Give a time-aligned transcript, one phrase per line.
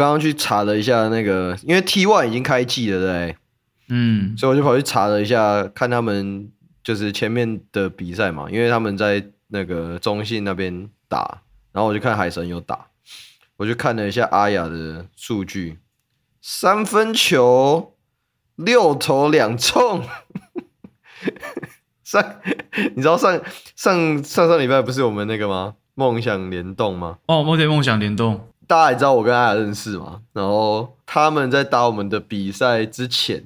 [0.00, 3.36] 我刚刚去查了一下那个，因为 T One 已经开季了，对不对？
[3.90, 6.50] 嗯，所以我就跑去查了一下，看他们
[6.82, 11.42] 就是前面的比赛嘛，因为他们在那个中信那边打，
[11.72, 12.86] 然后我就看海神有打，
[13.58, 15.76] 我就看了一下阿雅的数据，
[16.40, 17.94] 三分球
[18.56, 20.02] 六投两中，
[22.02, 22.36] 上
[22.94, 23.38] 你知道上
[23.76, 25.74] 上上上礼拜不是我们那个吗？
[25.94, 27.18] 梦想联动吗？
[27.26, 33.42] 哦，梦对梦想联动，大家也知道我跟阿雅认识嘛，然后他们在打我们的比赛之前。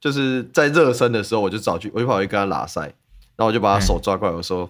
[0.00, 2.80] 就是在热身的时候，我就找去，我就跑去跟他拉赛，
[3.36, 4.68] 然后我就把他手抓过来，我说：“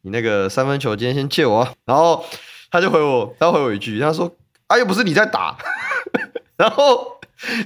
[0.00, 2.24] 你那个三分球今天先借我。”然后
[2.70, 4.34] 他就回我，他回我一句，他说
[4.68, 5.58] ：“啊，又不是你在打。
[6.56, 7.20] ”然后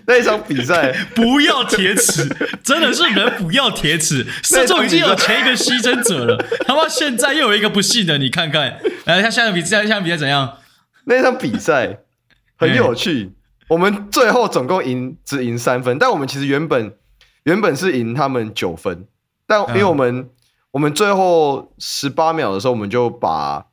[0.07, 2.29] 那一场比赛 不要铁齿，
[2.65, 4.27] 真的是人不要铁齿。
[4.43, 10.59] 射手已经有前一个牺牲者了，他妈现在又有一个不幸的，你看看，来，他下场比赛，下场比赛怎样？
[11.07, 12.01] 那场比赛
[12.57, 13.33] 很有趣。
[13.69, 16.97] 我们最后总共赢只赢三分，但我们其实原本
[17.43, 19.09] 原本是赢他们九分，
[19.45, 20.31] 但因为我们、嗯、
[20.71, 23.67] 我们最后十八秒的时候，我们就把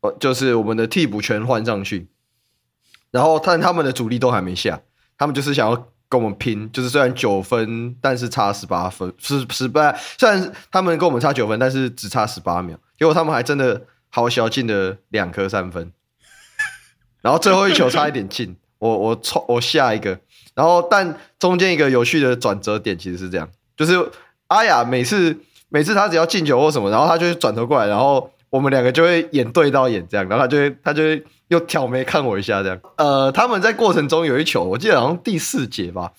[0.00, 2.08] 呃就是我们的替补全换上去，
[3.12, 4.80] 然后但他们的主力都还没下，
[5.16, 5.76] 他们就是想要
[6.08, 15.92] 跟我们拼，就是虽然九分，但是差十八分，十十八，虽然他们跟我们差九分，但是只差十八秒，结果他们还真的好小进了两颗三分，
[17.22, 18.56] 然后最后一球差一点进。
[18.80, 20.18] 我我冲我下一个，
[20.54, 23.92] 然后但中间一个有趣的转折点其实是这样，就是
[24.46, 25.36] 阿雅每次
[25.68, 32.80] 每次他只要进球或什么，然后他就会转头过来，然后我们两个就会眼对到眼这样，然后他就会他就会又挑眉看我一下这样。
[32.96, 36.12] 呃，他们在过程中有一球，我记得好像第四节吧，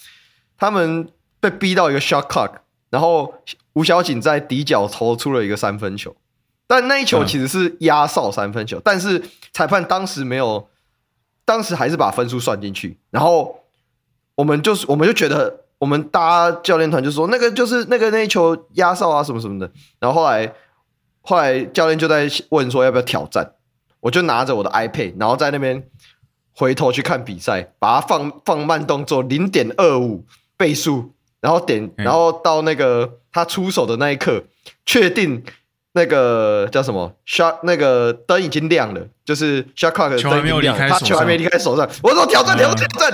[0.55, 2.52] 他们被逼到一个 shot clock，
[2.91, 3.33] 然后
[3.73, 6.16] 吴小景在底角投出了一个三分球，
[6.68, 10.68] 但那一球其实是压哨三分球，但是裁判当时没有。
[11.51, 13.59] 当时还是把分数算进去，然后
[14.35, 19.69] 我们就是我们就觉得，我们大家教练团就说那个就是那个那一球压哨啊什么什么的，
[20.00, 20.53] 然后后来
[21.19, 23.51] 后来教练就在问说要不要挑战，
[24.00, 25.84] 我就拿着我的 iPad，然后在那边
[26.56, 30.23] 回头去看比赛，把它放放慢动作零点二五
[30.56, 34.45] 倍速，然后点然后到那个他出手的那一刻，
[34.85, 35.44] 确定。
[35.94, 41.85] 那个叫什么？shot 那个灯已经亮了，就是 shot clock 的灯已经亮了，他球还没离开手上。
[42.02, 43.12] 我说挑战挑战挑战，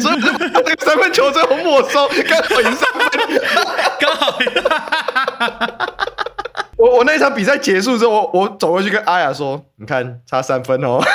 [0.00, 0.30] 所以那
[0.62, 3.08] 个三分球最后没收，刚好赢三分，
[3.98, 4.46] 刚好赢。
[6.76, 11.00] 我我那场比赛结束之后，我我走过去跟阿雅说：“你看差三分哦。”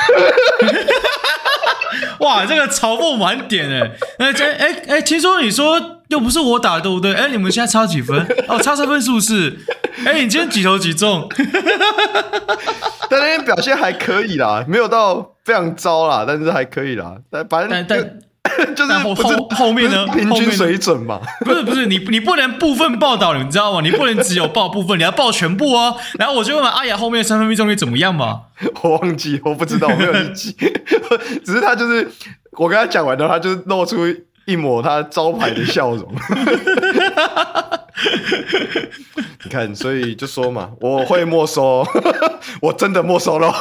[2.20, 3.92] 哇，这个嘲讽满点哎！
[4.18, 7.14] 哎哎哎，听说你说又不是我打的，对不对？
[7.14, 8.26] 哎，你们现在差几分？
[8.48, 9.60] 哦，差三分是不是？
[10.06, 11.28] 哎，你今天几投几中？
[13.10, 17.16] 但那天表现还可以啦，没有到非常糟啦，但是还可以啦。
[17.30, 18.20] 但反正但。
[18.76, 20.08] 就是后后后面呢？
[20.08, 21.20] 平均水准嘛？
[21.44, 23.82] 不是不是，你你不能部分报道，你知道吗？
[23.84, 25.98] 你不能只有报部分，你要报全部哦。
[26.18, 28.44] 然后我就问阿雅后面三分命中率怎么样嘛？
[28.82, 30.56] 我忘记，我不知道，我没有日记。
[31.44, 32.10] 只是他就是
[32.54, 33.98] 我跟他讲完的，他就露出
[34.48, 36.12] 一抹他招牌的笑容。
[39.44, 41.86] 你看，所以就说嘛，我会没收，
[42.62, 43.54] 我真的没收了。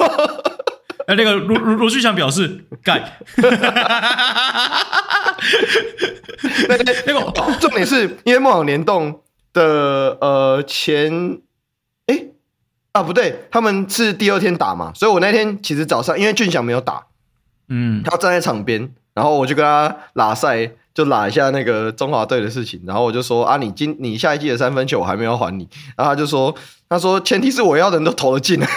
[1.06, 3.02] 哎，那个罗罗罗旭祥表示干。
[6.68, 6.76] 那
[7.06, 9.20] 那个重点是因为梦想联动
[9.52, 11.38] 的呃前
[12.06, 12.32] 哎、欸、
[12.92, 17.06] 啊不对，他们是第二天打嘛，所以我那天其实早上因为俊祥没有打，
[17.68, 25.66] 嗯，他站在场边，然后我就跟他拉赛，就拉一下那个中华队的事情，然后我就说啊，你今你下一季的三分球我还没有还你，
[25.96, 26.54] 然后他就说，
[26.88, 28.60] 他说前提是我要的人都投得进。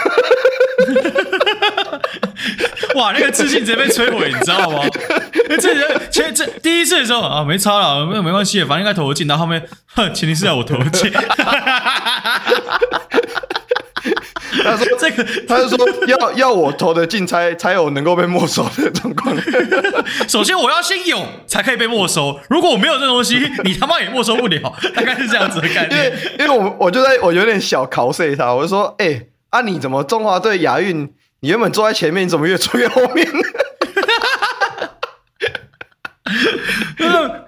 [2.96, 4.82] 哇，那个自信直接被摧毁，你知道吗？
[5.60, 9.28] 这人前这第一次的时候啊，没差了，没有没关系，反正应该投得进。
[9.28, 9.62] 然后后面，
[9.96, 11.12] 哼，前提是要我投得进。
[14.70, 15.78] 他说 这个，他就说
[16.08, 19.36] 要要我投的进才才有能够被没收的状况。
[20.28, 24.76] 首先我要先有才可以被没收，如果我没有这东西，你他妈也没收不了。
[24.94, 25.92] 大概是这样子的概念。
[25.92, 31.12] 因为因为我我就在我有点小考碎他，我就说，哎、欸，啊你怎么中华队亚运？
[31.42, 33.26] 你原本坐在前面，你怎么越坐越后面？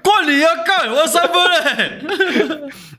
[0.02, 2.00] 冠你要干，我要三分嘞！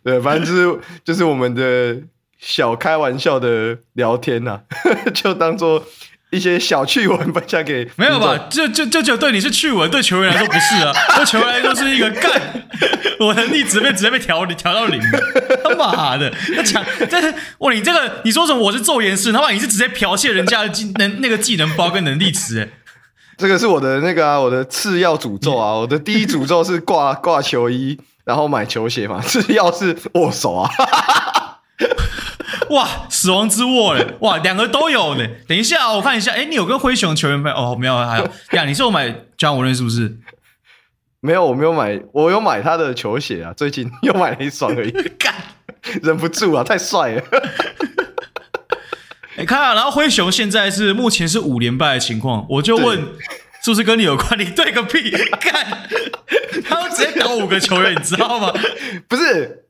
[0.04, 1.96] 对，反正就是就是我们的
[2.44, 4.60] 小开玩笑的聊天呐、啊，
[5.14, 5.86] 就当做
[6.30, 7.88] 一些小趣闻分享给。
[7.94, 8.36] 没有吧？
[8.50, 10.92] 就就就就对你是趣闻，对球员来说不是啊。
[11.14, 12.42] 对球员来说是一个干，
[13.20, 15.00] 我能力值被直接被调调到零。
[15.62, 16.84] 他妈的，那强！
[17.08, 18.58] 这是哇，你这个你说什么？
[18.58, 22.60] 我是咒言师，他妈你是直接剽窃人家的技能那个技能包跟能力值？
[22.60, 22.68] 哎，
[23.38, 30.68] 这个是我的那个啊，我的次要诅咒啊，我的第一诅咒是挂挂球衣，然后买球鞋嘛，次要是握手啊。
[32.72, 34.06] 哇，死亡之握嘞！
[34.20, 35.26] 哇，两个都有呢。
[35.46, 37.56] 等一下，我看一下，哎，你有跟灰熊球员没有？
[37.56, 38.64] 哦，没有，还有呀。
[38.64, 40.16] 你是我买詹姆斯是不是？
[41.20, 44.90] 没有，我没有买，我有买他的球鞋啊，最近 又买了一双而已。
[45.18, 45.34] 干，
[46.02, 47.22] 忍不住啊，太帅了。
[49.38, 52.98] 你看啊，然后灰熊现在是目前是五连败的情况，我就问，
[53.62, 54.38] 是不是跟你有关？
[54.38, 55.10] 你对个屁！
[55.40, 55.88] 干，
[56.68, 58.52] 他们直接搞五个球员，你知道吗？
[59.08, 59.64] 不是，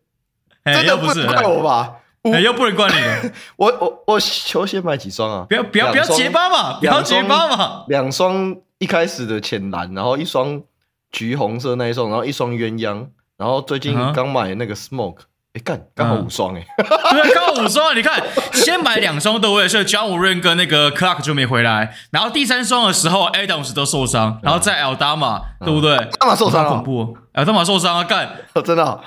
[0.65, 1.97] 真的不是怪我吧？
[2.31, 3.33] 哎，又不能怪你了。
[3.57, 5.47] 我我我球鞋买几双啊？
[5.49, 6.79] 不要不要不要结巴嘛！
[6.79, 7.85] 不要结巴嘛！
[7.89, 10.63] 两双一开始的浅蓝，然后一双
[11.11, 15.19] 橘红色那一双，然后一双鸳鸯，然后最近刚买那个 Smoke，
[15.55, 16.65] 哎干，刚好五双哎。
[16.77, 17.97] 对，刚好五双。
[17.97, 18.23] 你看，
[18.53, 28.37] 先买两双的，我也是 Ja Morant 跟那个 Clark 就没回来，然后第三双的时候 Adams 都受伤，然后在 Aldama 对不对？Aldama 受伤了，恐怖！Aldama 受伤啊，干！
[28.65, 29.01] 真的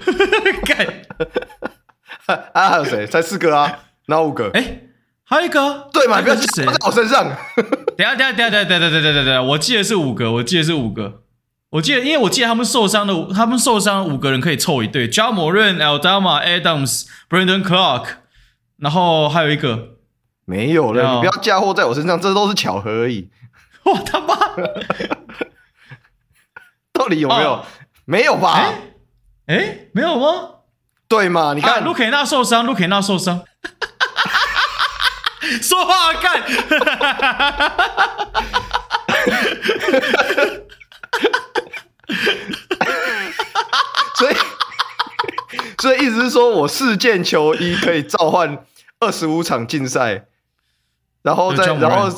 [0.64, 0.86] 干。
[2.52, 3.06] 啊，还有谁？
[3.06, 3.80] 才四个啊？
[4.06, 4.50] 哪五个？
[4.54, 4.80] 哎，
[5.24, 6.20] 还有一个，对嘛？
[6.22, 7.24] 不要是谁在我身上？
[7.96, 11.22] 等下，等下，等下，等下，等下，等下，等下我记得是五个，我记得是五个，
[11.70, 18.06] 我记得，因为我记得他们受伤的，他们受伤五个人可以凑一队：Ja Morant、Aldama、Adams、Brandon Clark，
[18.78, 19.96] 然后还有一个
[20.44, 21.14] 没有了。
[21.14, 23.30] 你不要嫁祸在我身上，这都是巧合而已。
[23.84, 24.34] 我他妈，
[26.92, 27.64] 到底有没有？
[28.06, 28.72] 没有吧？
[29.46, 30.50] 哎，没有吗？
[31.08, 31.52] 对嘛？
[31.54, 33.42] 你看，卢凯纳受伤，卢凯纳受伤，
[35.62, 36.42] 说话干，
[44.16, 44.36] 所以，
[45.78, 48.58] 所以意思是说我四件球衣可以召唤
[49.00, 50.24] 二十五场竞赛，
[51.22, 52.08] 然后再然后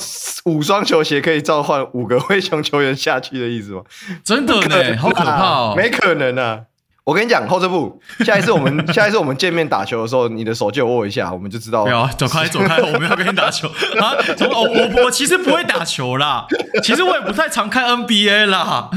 [0.44, 3.82] 五双球鞋可以召唤五个灰熊球员下去的意思吗？
[4.24, 6.62] 真的呢，好可怕哦，没可能啊！
[7.06, 11.84] 我跟你讲，后撤步， 下一次我们下一次我们见面打球的时候，你的手借我握一下，我们就知道。
[11.84, 13.68] 不要走开，走开， 我们要跟你打球
[14.00, 14.12] 啊！
[14.36, 16.44] 从我我我其实不会打球啦，
[16.82, 18.90] 其实我也不太常看 NBA 啦。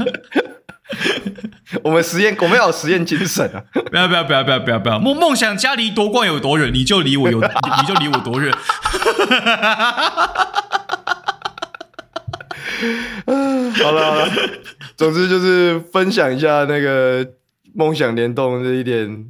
[1.83, 3.61] 我们实验，我们要有实验精神啊！
[3.91, 4.97] 不要不要不要不要不要不要！
[4.97, 8.51] 梦梦想家离夺冠有多远，你就离我有，你就离我多远。
[13.83, 14.27] 好了好了，
[14.97, 17.23] 总之就是分享一下那个。
[17.73, 19.25] 梦想联动这一点，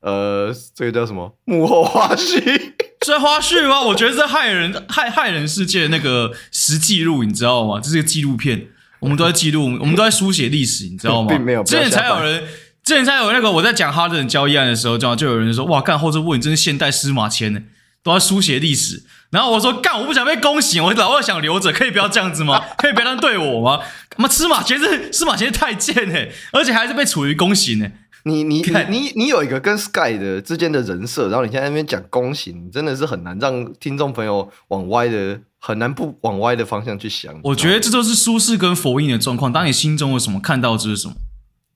[0.00, 2.72] 呃，这个叫什么幕后花絮？
[3.00, 3.82] 这花絮吗？
[3.82, 7.78] 我觉得这害人害害人世界的那个实记录，你知道吗？
[7.78, 8.68] 这是个纪录片，
[9.00, 11.28] 我们都在记录，我们都在书写历史，你知道吗？
[11.28, 11.62] 并没有。
[11.62, 12.44] 之前才有人，
[12.82, 17.60] 之前才有那个我在讲哈登交易案的时候，就就有人说：“哇，干后这问，你真是现代司马迁呢，
[18.04, 22.62] 都要书写历史。”然后我说：“干，我不想被宫刑，我老二想留着，可以不要这样子吗？
[22.78, 23.80] 可以不要这样对我吗？
[24.16, 27.90] 妈，司马迁是司马迁是太贱哎，而且还是被处于宫刑呢。
[28.26, 37.34] 你你你你你有一个跟 Sky 的之间的人设，然后你现在那边讲宫刑，真的是很难让听众朋友往歪的，很难不往歪的方向去想。
[37.42, 39.52] 我觉得这都是苏轼跟佛印的状况。
[39.52, 41.14] 当你心中有什么，看到就是什么。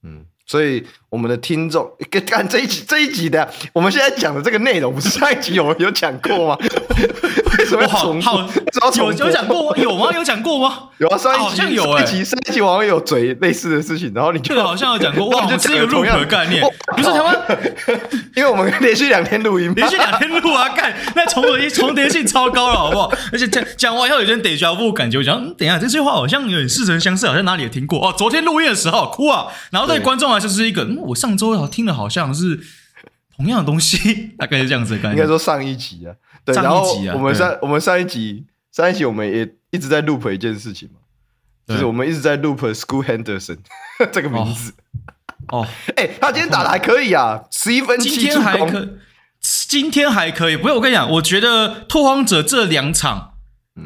[0.04, 0.24] 嗯。
[0.46, 1.90] 所以我们的听众，
[2.26, 6.58] 看这一集这一集的，我们现在讲的这个内容，不是上一集有有讲过吗？
[7.58, 8.30] 为什么要重复？
[8.98, 9.76] 有有讲过吗？
[9.76, 10.10] 有吗？
[10.14, 10.84] 有讲过吗？
[10.98, 16.62] 有啊，上一集好像有哎，上一集上一集网友有嘴类似的事情，然后你就好像有讲过，哇，这是一个录的概念，
[16.96, 17.36] 不是台湾，
[18.36, 23.10] 因为我们连续两天录音，连续两天录啊，干，那重叠重叠性超高了，好不好？
[23.32, 28.14] 而且讲讲完以后有点 déjà vu 感觉，我想，等一下这句话好像有点似曾相识，好像哪里有听过哦。
[28.16, 32.60] 昨天录音的时候哭啊，然后对观众来说是一个，嗯，我上周好像听的好像是
[33.36, 35.16] 同样的东西，大概是这样子的感觉。
[35.16, 36.14] 应该说上一集啊，
[36.44, 36.82] 对，然后
[37.14, 41.00] 我们上我们上一集上一集我们也一直在 loop 一件事情嘛。
[41.66, 43.58] 就是我们一直在 loop School Henderson
[44.10, 44.72] 这个名字
[45.48, 48.96] 哦，哎、欸，他今天打的还可以啊，十一分七助攻，
[49.42, 50.56] 今天还可以。
[50.56, 53.34] 不是我跟你讲，我觉得拓荒者这两场，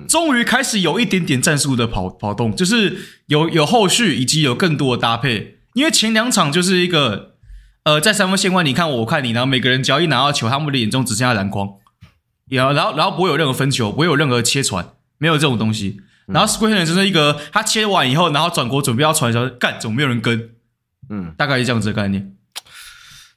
[0.08, 5.58] 终于开始有一点点战术的跑跑动，就是有有后续以及有更多的搭配。
[5.74, 7.34] 因为前两场就是一个
[7.84, 11.68] 呃，在三分线外你看我，我看你，然后每个人只要一拿到球，他们的眼中只剩下篮筐，
[12.48, 14.86] 然后然后然后不会有任何分球，不会有任何切传，
[15.18, 16.00] 没有这种东西。
[16.26, 20.50] 然后 Square 人就是一个，他切完以后，然后转国准备要传的时候，干，怎么没有人跟？
[21.10, 22.36] 嗯，大概是这样子的概念。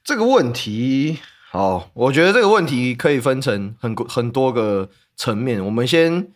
[0.03, 1.17] 这个问题，
[1.51, 5.65] 好，我觉得这个问题可以分成很很多个层面。
[5.65, 6.27] 我们先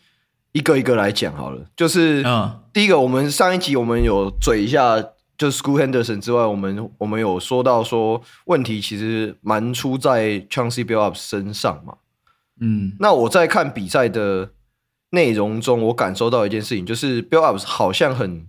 [0.51, 1.67] 一个一个来讲好了。
[1.77, 4.97] 就是，嗯，第一个，我们上一集我们有嘴一下，
[5.39, 11.96] 就是 School Henderson 之外，我们我们有说到说问题其实蛮出在 Chauncey Billups 身上嘛。
[12.62, 14.51] 嗯，那我在看比赛的。
[15.12, 18.48] 内容中，我感受到一件事情，就是 Billups 好像很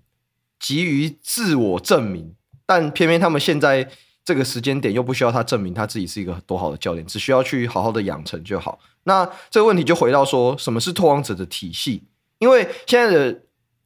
[0.59, 2.35] 急于自我证明，
[2.67, 3.89] 但偏偏他们现在
[4.23, 8.79] 这个时间点又不需要他证明他自己是一个多好的教练，只需要去好好的养成就好。
[9.05, 12.05] 那这个问题就回到说，什么是拓荒者的体系？
[12.41, 13.41] 因为现在的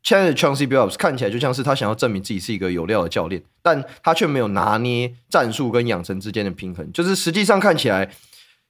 [0.04, 8.08] 现在的 Chauncey Billups 看起来就像是他想要证明自己是一个有料的教练，但他却没有拿捏战术跟养成之间的平衡，就是实际上看起来。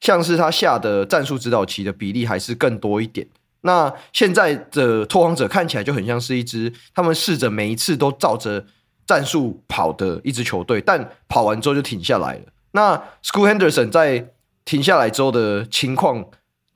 [0.01, 3.27] 像是他下的战术指导棋的比例还是更多一点。
[3.63, 8.67] 那现在的拓荒者看起来就很像是一支他们试着每一次都照着
[9.07, 12.43] 战术跑的一支球队，但跑完之后就停下来了。
[12.73, 14.33] 那 Scoot Henderson 在
[14.67, 16.27] 停下来之后的情况，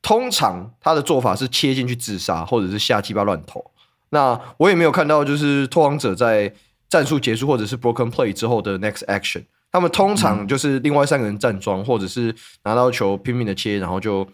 [0.00, 3.70] 通常他的做法是切进去自杀，或者是瞎鸡巴乱投。
[4.10, 6.54] 那我也没有看到就是拓荒者在
[6.88, 9.44] 战术结束或者是 broken play 之后的 next action。
[9.70, 12.34] 他们通常就是另外三个人站桩，或者是
[12.64, 14.26] 拿到球拼命的切，然后就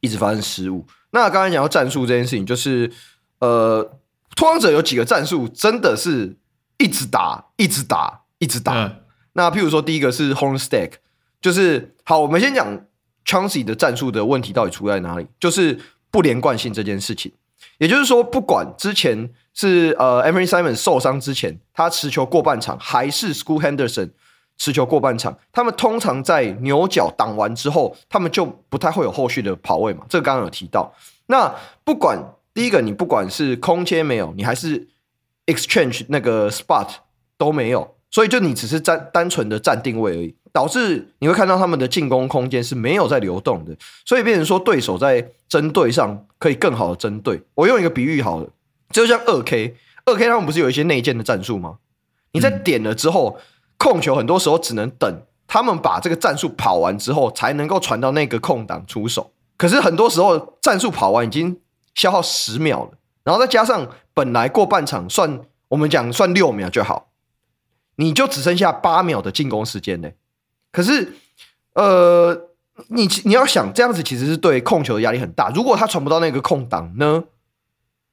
[0.00, 0.86] 一直发生失误。
[1.12, 2.92] 那刚才讲到战术这件事情，就是
[3.38, 3.98] 呃，
[4.36, 6.36] 拓荒者有几个战术真的是
[6.76, 8.84] 一直打、一直打、一直打。
[8.84, 8.96] 嗯、
[9.32, 10.92] 那譬如说，第一个是 home stack，
[11.40, 12.84] 就是好，我们先讲
[13.24, 17.32] Chauncey 的战术的问题到底出在哪里，就是不连贯性这件事情。
[17.80, 24.10] 也就是说，不管之前是呃 Anfernee Simons 受伤之前，他持球过半场，还是 School Henderson
[24.58, 30.04] 持球过半场，他们通常在牛角挡完之后，他们就不太会有后续的跑位嘛。
[30.10, 30.94] 这个刚刚有提到。
[31.28, 32.18] 那不管
[32.52, 34.86] 第一个，你不管是空切没有，你还是
[35.46, 36.88] exchange 那个 spot
[37.38, 40.36] 都没有，所以就你只是站单纯的站定位而已。
[40.52, 47.42] 导致你会看到他们的进攻空间是没有在流动的，所以变成说对手在针对上可以更好的针对。
[47.54, 48.48] 我用一个比喻好了，
[48.90, 51.78] 就像二 K，二 K 他们不是有一些内建的战术吗？
[52.32, 53.38] 你在点了之后，
[53.76, 59.32] 控球很多时候只能等他们把这个战术跑完之后，才能够传到那个空档出手。
[59.56, 61.60] 可是很多时候战术跑完已经
[61.94, 62.92] 消耗十秒了，
[63.24, 67.10] 然后再加上本来过半场算我们讲算六秒就好，
[67.96, 70.10] 你就只剩下八秒的进攻时间呢。
[70.72, 71.12] 可是，
[71.74, 72.48] 呃，
[72.88, 75.50] 你你要想这样子其实是对控球的压力很大。
[75.54, 77.24] 如果他传不到那个空档呢，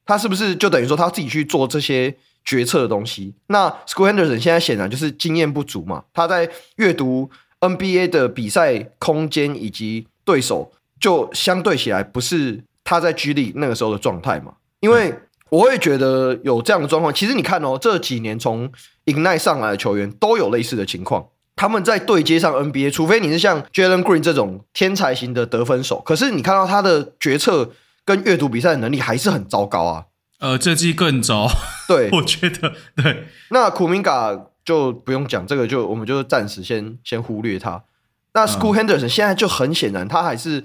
[0.05, 3.35] 他是不是就等于说他自己去做这些决策的东西？
[3.47, 6.03] 那 Scoot Henderson 现在显然就是经验不足嘛。
[6.13, 14.53] 他在阅读 NBA 的比赛空间以及对手，就相对起来不是他在 G League 那个时候的状态嘛。
[14.79, 15.13] 因为
[15.49, 17.13] 我会觉得有这样的状况。
[17.13, 18.71] 其实你看哦，这几年从
[19.05, 21.27] Ignite 上来的球员都有类似的情况。
[21.57, 27.71] 他们在对接上 NBA，除非你是像 Jalen Green 这种天才型的得分手，可是你看到他的决策
[28.05, 30.05] 跟阅读比赛的能力还是很糟糕啊。
[30.39, 31.49] 呃，这季更糟。
[31.87, 33.25] 对， 我觉得对。
[33.49, 37.83] 那 Kuminga 就不用讲，这个就我们就暂时先先忽略他。
[38.33, 40.63] 那 School Henderson 现在就很显然，他还是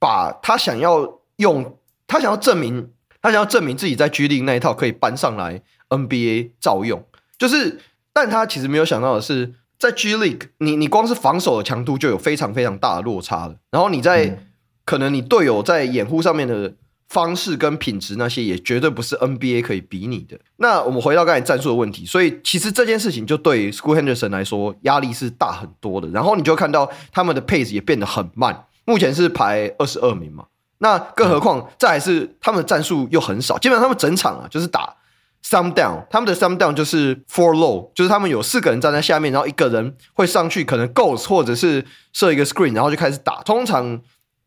[0.00, 2.90] 把他想要用，他想要证明，
[3.22, 7.06] 他想要证明自己在 G League 那一套可以搬上来 NBA 照用，
[7.38, 7.80] 就是，
[8.12, 9.54] 但他其实没有想到的是。
[9.78, 13.54] 在 G League，你你光是防守的强度就有非常非常大的落差了。
[13.70, 14.38] 然后你在、嗯、
[14.84, 16.74] 可能你队友在掩护上面的
[17.08, 20.36] 方式跟品质那些，也绝对不是 NBA 可以比拟的。
[20.56, 26.08] 那我们回到刚才战术的问题，所以其实这件事情就对 School Henderson 来说压力是大很多的。
[26.08, 30.46] 然后你就看到他们的 pace 也变得很慢，目前是排二十二名嘛。
[30.78, 34.96] 那更何况这还是他们的战术又很少，基本上他们整场啊就是打。
[35.44, 43.42] Thumb down，他们的 some down 就是 four low，就是他们有四个人站在下面，然后一个人会上去，可能 ghost 或者是设一个 screen，然后就开始打。
[43.42, 44.00] 通常，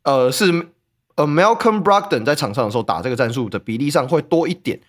[0.03, 0.67] 呃，是
[1.15, 4.79] 呃 Malcolm Brogdon 在场上的时候打这个战术的比例上会多一点。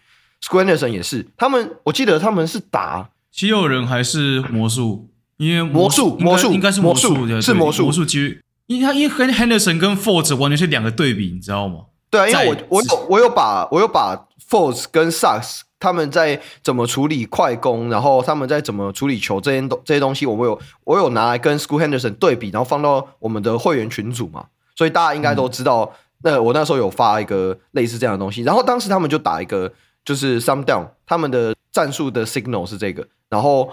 [0.44, 5.08] Scoot Henderson 也是，他们我记得他们是打七六人还是魔术？
[5.38, 7.84] 因为魔术魔术应该是魔术，是魔术。
[7.84, 11.86] 魔术其实，因为他因为 Henderson 跟 Fultz 完全是两个对比，你知道吗？
[12.10, 24.46] 对啊，因为我我有我有把我有把 Fultz 跟 Suggs 他们在怎么处理快攻，然后他们在怎么处理球这些东这些东西，我有我有拿来跟 School Henderson 对比，然后放到我们的会员群组嘛，
[24.76, 25.92] 所以大家应该都知道。
[26.22, 29.72] 那我那时候有发一个类似这样的东西，然后当时他们就打一个
[30.04, 33.68] 就是 thumb down，他们的战术的 signal 是这个，然后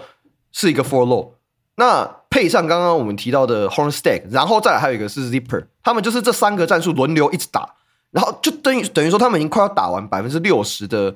[0.50, 1.28] 是一个 four low，
[1.76, 7.76] 那配上刚刚我们提到的 horn stack，然后再来还有一个是 zipper，他们就是这三个战术轮流一直打，
[8.10, 11.14] 然后就等于等于说他们已经快要打完百分之六十的。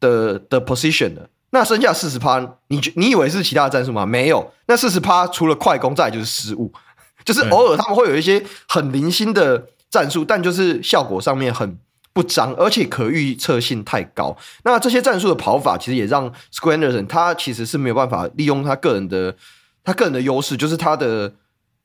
[0.00, 2.38] 的的 position 的，那剩下四十趴，
[2.68, 4.04] 你你以为是其他的战术吗？
[4.04, 6.72] 没有，那四十趴除了快攻，再来就是失误，
[7.24, 11.78] 就是偶尔他们会有一些很零星的战术，但就是效果上面很
[12.12, 14.36] 不彰，而且可预测性太高。
[14.64, 19.34] 那这些战术的跑法，其实也让 Scoot Henderson 他其实是没有办法利用他个人的
[19.84, 21.32] 他个人的优势，就是他的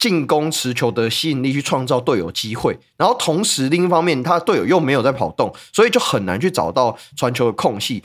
[0.04, 8.04] 进攻持球的吸引力去创造队友机会，然后同时另一方面，他队友又没有在跑动，所以就很难去找到传球的空隙。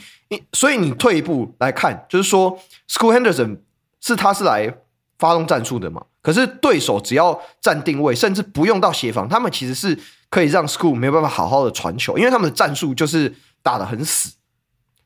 [0.53, 2.57] 所以你退一步来看，就是说
[2.89, 3.57] ，School Henderson
[3.99, 4.73] 是他是来
[5.17, 6.01] 发动战术的嘛？
[6.21, 14.35] 可是对手只要站定位，甚至不用到协防，他们其实是可以让 School 没有办法好好的传球，因为他们的战术就是打得很死，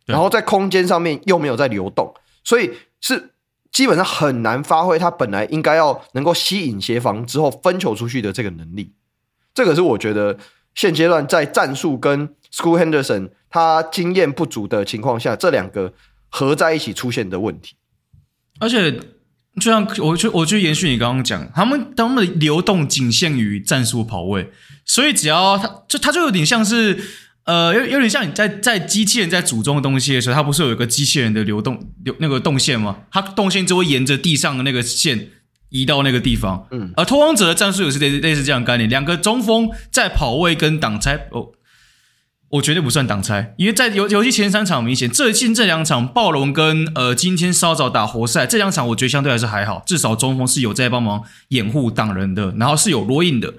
[0.05, 2.71] 然后在空间上面又没有在流动，所以
[3.01, 3.31] 是。
[3.73, 8.93] 基本上很难发挥他本来应该要能够吸引协防之后分球出去的这个能力，
[9.53, 10.37] 这个是我觉得
[10.75, 15.91] 现阶段在战术跟 School Henderson 他经验不足的情况下，这两个
[16.29, 17.75] 合在一起出现的问题。
[18.59, 18.91] 而且，
[19.59, 24.51] 就像我就我就延续你刚刚讲，他们他们的流动仅限于战术跑位，
[24.85, 27.03] 所以只要他就他就有点像是。
[27.45, 32.99] 呃，有有点像你在在机器人在组装东西的时候，它不是有一个机器人的流动流那个动线吗？
[33.11, 35.29] 它动线就会沿着地上的那个线
[35.69, 36.67] 移到那个地方。
[36.71, 41.27] 嗯，而拓荒者的战术也是类似类似这样的概念，两个中锋在跑位跟挡拆。
[41.31, 41.49] 哦，
[42.51, 53.53] 我绝对不算挡拆，因为在游游戏前三场明显，最近这两场暴龙跟呃今天稍早打活塞这两场，我觉得相对还是还好，至少中锋是有在帮忙掩护挡人的，然后是有落印的。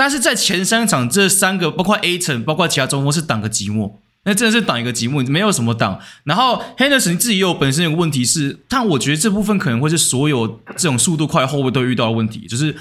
[0.00, 3.92] 但是在前三场，这三个包括 Ayton，包括其他中锋是挡个寂寞，
[4.24, 6.00] 那真的是挡一个寂寞，没有什么挡。
[6.24, 12.74] 然后 Henderson 自己也有本身有个问题是，但我觉得这部分可能会是所有这种速度快后卫都遇到的问题，就是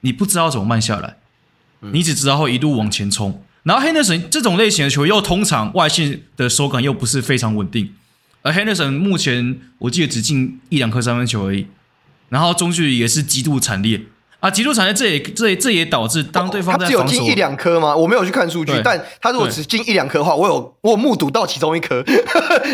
[0.00, 1.18] 你不知道怎么慢下来，
[1.92, 3.40] 你只知道会一路往前冲。
[3.62, 7.92] 然后 Henderson 这种类型的球又通常外线的手感又不是非常稳定，
[8.42, 11.68] 而 Henderson 目前我记得只进一两颗三分球而已，
[12.30, 14.06] 然后中距离也是极度惨烈。
[14.44, 17.96] 啊，极度产业，这也这也这也导致当对方只有进一两颗吗？
[17.96, 22.04] 我没有去看数据，但他如果只进一两颗的话，我有我有目睹到其中一颗，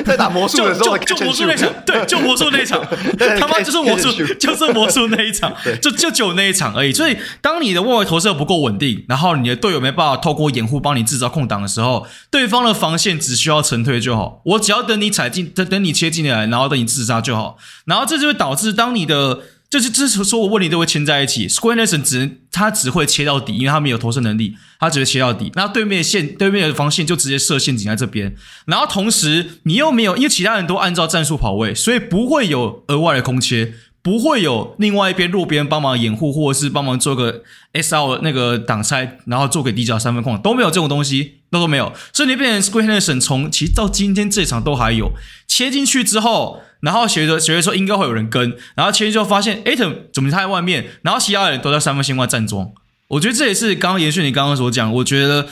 [0.04, 2.84] 在打魔术的时候就，就就魔术那场，对，就魔术那一场，
[3.38, 6.92] 他妈就是魔术， 就是魔术那一场，就就就那一场而已。
[6.92, 17.56] 所以，当你的外围投射不够稳定，然后你的队友没办法透过掩护帮你制造空档的时候，对方的防线只需要沉退就好，我只要等你踩进，等等你切进来，然后等你自杀就好。
[17.84, 19.38] 然后这就会导致当你的。
[19.70, 21.48] 就是这是说，我问你都会牵在一起。
[21.48, 25.52] Square Nelson 只能他只会切到底，因为他没有投射能力，他只会切到底。
[25.54, 28.34] 那对面线对面的防线就直接设陷阱在这边。
[28.66, 41.92] 然后同时你又没有，因为其他人都按照战术跑位，所以不会有额外的空切，不会有另外一边弱边帮忙掩护，或者是帮忙做个 SR 那个挡拆，然后做给底角三分框都没有这种东西，那都没有。
[42.12, 45.12] 所以你变成 Scoot Henderson 从其实到今天这场都还有
[45.46, 46.62] 切进去之后。
[46.80, 52.72] 然后学着学着说应该会有人跟，然后前面就发现 Aton 怎么他在外面，然后其他人都在三分线外站桩。
[53.08, 55.46] 我觉得这也是刚刚延续你刚刚所讲，我觉得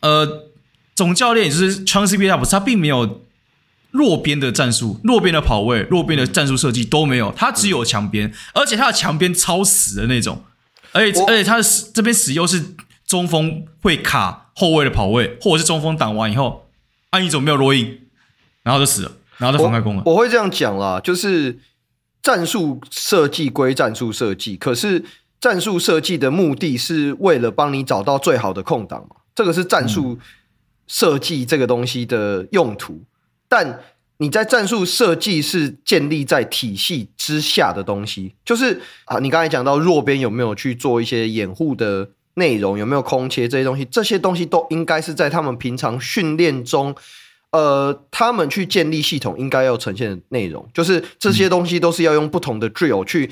[0.00, 0.48] 呃
[0.96, 3.22] 总教练也就是 Chancey b i l l u p 他并没有
[3.92, 10.42] 弱边的战术、弱边的跑位、弱边的战术设计都没有，他只有强边，而且他的强边超死的那种，
[10.92, 11.62] 而且而且他的
[11.94, 12.74] 这边死又是
[13.06, 16.68] 中锋会卡后卫的跑位，或者是中锋挡完以后，
[17.10, 18.00] 安逸总没有落印，
[18.62, 19.12] 然后就死了。
[19.38, 20.02] 然后再封开攻了。
[20.06, 21.58] 我会这样讲啦，就是
[22.22, 25.04] 战术设计归战术设计，可是
[25.40, 30.18] 战术设计的目的是为了帮你找到最好的空档嘛，这个是战术
[30.86, 32.92] 设计这个东西的用途。
[32.92, 33.06] 嗯、
[33.52, 33.80] 但
[34.16, 46.96] 你在战术设计是建立在体系之下的东西，就是啊，你刚才讲到弱边有没有去做一些掩护的内容，有没有空切这些东西，这些东西都应该是在他们平常训练中。
[47.50, 53.30] 呃，他们去建立系统应该要呈现的内容，就是这些东西都是要用不同的 drill 去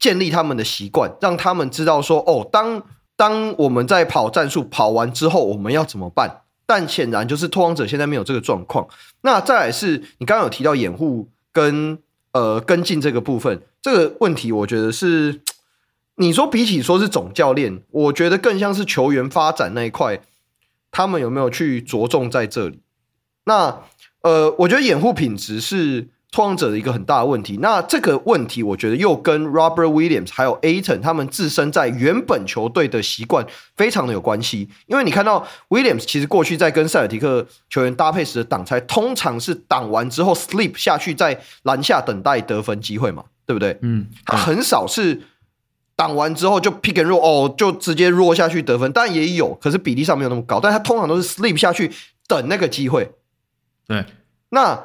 [0.00, 2.82] 建立他们的习惯，让他们知道说，哦，当
[3.16, 6.40] 当我们在跑战术跑完之后，我们要怎么办？
[6.70, 8.86] 但显然就是拓荒者现在没有这个状况。
[9.22, 11.98] 那再来是你刚刚有提到掩护跟
[12.30, 15.40] 呃跟进这个部分，这个问题，我觉得是
[16.14, 20.20] 你说比起说是总教练，我觉得更像是球员发展那一块，
[20.92, 22.78] 他们有没有去着重在这里？
[23.46, 23.80] 那
[24.20, 27.58] 呃，我觉得掩护品质是拓荒者的一个很大的问题。
[27.60, 33.44] 那这个问题，我觉得又跟 Robert Williams 还有 Ayton 他们自身在原本球队的习惯
[33.76, 34.68] 非常的有关系。
[34.86, 43.76] 因为你看到 Williams 其实过去在跟塞尔提克球员搭配时的挡拆，通常是挡完之后 sleep 下去，在篮下等待得分机会嘛，对不对？
[43.82, 45.22] 嗯，他很少是
[45.96, 50.60] 挡完之后就 pick and roll 哦，就直接 roll 下去得分，当然也有，可是比例上没有那么高。
[50.60, 51.90] 但他通常都是 sleep 下去
[52.28, 53.10] 等那个机会。
[53.86, 54.04] 对，
[54.50, 54.80] 那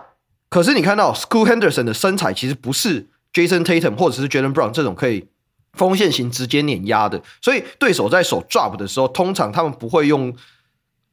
[0.56, 5.28] 可是你看到 School Henderson 的身材其实不是 Jason Tatum 或者是 Jaylen Brown 这种可以
[5.74, 10.34] 锋线型直接碾压的，所以对手在守 drop 的时候，通常他们不会用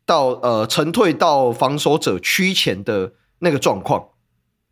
[0.06, 4.04] 到呃沉退到防守者区前的那个状况。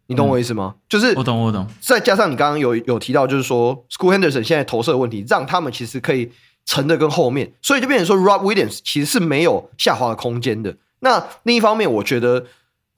[0.07, 0.77] 你懂我意思吗？
[0.77, 1.67] 嗯、就是我懂我懂。
[1.81, 6.31] 再加上你刚刚有有提到，就是说 School Henderson 现在投射的问题，让他们其实可以
[6.65, 10.77] 沉的跟后面，所以就变成说 Rob Williams 其实是没有下滑的空间的。
[11.01, 12.47] 那另一方面，我觉得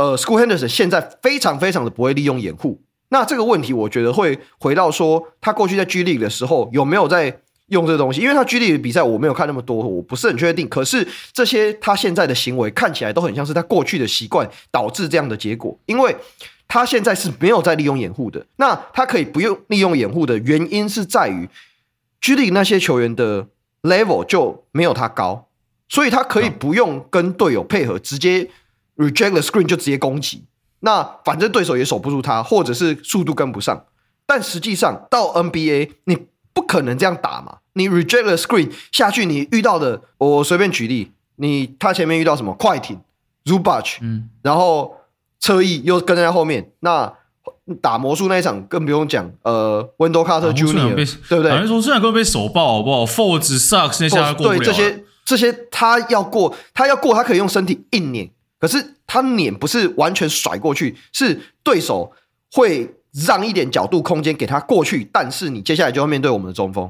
[0.02, 2.80] 呃，School Henderson 现在非常非常的不会利用掩护。
[3.10, 8.20] 那这个问题，我觉得会回到说他过去在 G League 的时候有没有在用这个东西？
[8.20, 10.68] 因为他 G League 的比赛我没有看那么多，我不是很确定。
[10.68, 16.16] 可是这些他现在的行为看起来都很像是他过去的习惯导致这样的结果，因为。
[16.68, 18.46] 他现在是没有在利用掩护的。
[18.56, 21.46] 那他可以不用利用掩护的原因是在于
[22.18, 23.46] ，G League 那些球员的
[23.82, 25.48] level 就没有他高，
[25.86, 28.48] 所以他可以不用跟队友配合，直接
[28.96, 30.44] reject the screen 就直接攻击。
[30.80, 33.84] 那反正对手也守不住他，或者是速度跟不上。
[34.26, 37.58] 但实际上到 NBA 你不可能这样打嘛？
[37.74, 43.00] 你 reject the screen 下去，你遇到的我随便举例，你他前面遇到什么快艇
[43.44, 44.96] Zubac，嗯，然后。
[45.44, 47.12] 侧翼又跟在后面，那
[47.80, 49.28] 打魔术那一场更不用讲。
[49.42, 50.94] 呃，Wendell Carter Jr.
[50.94, 51.50] 对不对？
[51.50, 54.58] 反正说虽然会被手爆，好不好？Fultz sucks 那下过不了。
[54.58, 58.30] 对这些这些，他要过，他要过，他可以用身体硬碾。
[58.62, 62.12] 可是他脸不是完全甩过去，是对手
[62.52, 62.88] 会
[63.26, 66.88] 让一点角度空间给他过去，但是你接下来就要面对我们的中锋。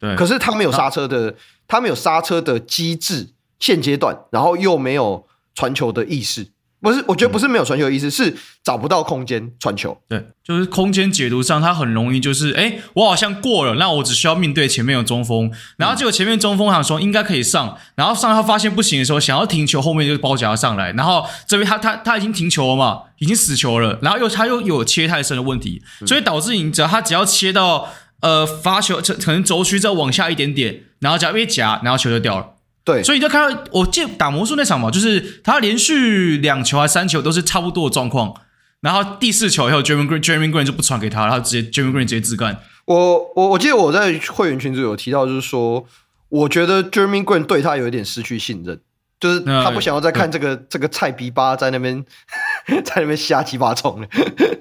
[0.00, 1.36] 对，可是他没有刹车的，
[1.68, 3.28] 他没有刹车的机制，
[3.60, 6.48] 现阶段，然后又没有传球的意识。
[6.86, 9.98] 不是，我觉得不是没有传球的意思，是找不到空间传球。
[10.08, 27.88] 对，就是空间解读上，他很容易就是，哎，我好像过了，那我只需要面对前面有中锋，然后结果前面中锋想说应该可以上，然后上他发现不行的时候，想要停球，后面就包夹上来，然后这边他他他已经停球了嘛，已经死球了，然后又他又有切太深的问题，所以导致你只要他只要切到
[28.20, 32.46] 呃罚球，可能轴区再往下一点点，然后夹被夹，然后球就掉了。
[32.86, 38.32] 对，所以你就看到，我记得打魔术那场嘛，就是他连续两球还是三球都是差不多的状况，
[38.80, 42.60] 然后第四球以后，Jeremy Green，Jeremy Green 就不传给他，然后直接 Jeremy Green 直接自干。
[42.84, 45.84] 我我我记得我在会员群组有提到，就是说，
[46.28, 48.78] 我觉得 Jeremy Green 对他有一点失去信任，
[49.18, 52.04] 就是他不想要再看这个、嗯、这个菜逼巴在那边
[52.84, 54.06] 在那边瞎鸡巴冲 了。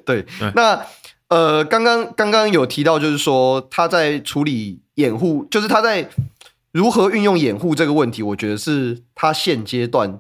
[0.03, 0.83] 对，对那
[1.29, 6.09] 呃，刚刚刚刚有提到，就是说他在处理掩护，就是他在。
[6.75, 10.19] 如何运用掩护这个问题，我觉得是他现阶段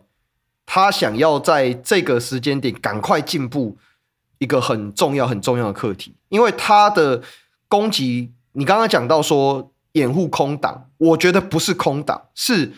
[0.65, 3.77] 他想要在这个时间点赶快进步
[4.37, 6.15] 一个很重要很重要的课题。
[6.29, 7.21] 因为他的
[7.67, 12.71] 攻击，你刚刚讲到说掩护空档，我觉得不是空档，是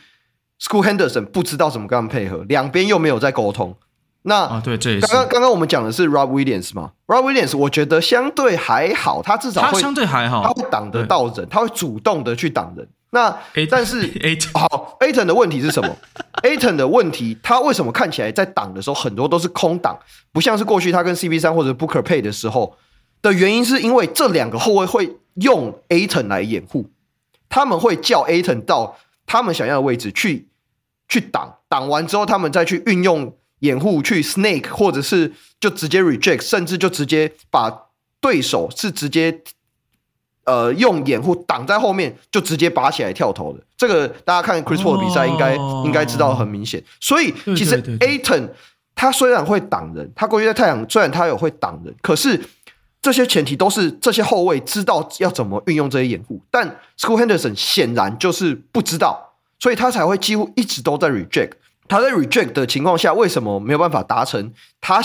[0.60, 3.78] School Henderson 不知道怎么跟他们配合，两边又没有在沟通。
[4.24, 12.90] 那啊，对，这也是刚刚刚刚我们讲的是 Rob Williams 嘛，Rob Williams 我觉得相对还好，他至少会他相对还好，他会挡得到人，他会主动的去挡人。
[13.12, 13.34] 那
[13.70, 14.02] 但是
[14.54, 15.96] 好，Ayton 的问题是什么？
[16.44, 19.98] Ayton 的问题，他为什么看起来在挡的时候很多都是空挡，
[20.34, 22.76] 不像是过去他跟 CP 三或者 Booker 配的时候
[23.22, 26.90] 的原因，是因为这两个后卫会用 Ayton 来掩护，
[27.48, 30.50] 他们会叫 Ayton 到他们想要的位置去
[31.08, 37.88] 去挡，挡完之后他们再去运用掩护去 snake，或者是就直接 reject，甚至就直接把
[38.20, 39.42] 对手是直接。
[40.48, 43.60] 呃，用掩护挡在后面，就直接拔起来跳投的。
[43.76, 46.82] 这个大家看 Chris Paul 的比赛，应该、哦、应该知道很明显。
[47.02, 48.52] 所以其实 Ayton
[48.96, 52.42] 他虽然会挡人，他过去在太阳虽然他有会挡人，可是
[53.02, 56.40] 这些前提都是这些后卫知道要怎么运用这些掩护。
[56.50, 61.52] 但 School Henderson 显然就是不知道，所以他才会几乎一直都在 reject。
[61.90, 65.02] 他在 reject 的情况下，为什么没有办法达成他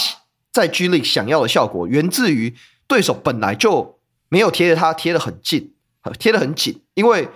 [0.53, 1.89] 在 G League 想要的效果？
[1.89, 2.55] 源自于
[2.87, 3.99] 对手本来就。
[4.33, 5.75] 没有贴着他贴得很近，
[6.19, 7.29] 贴得很紧，因为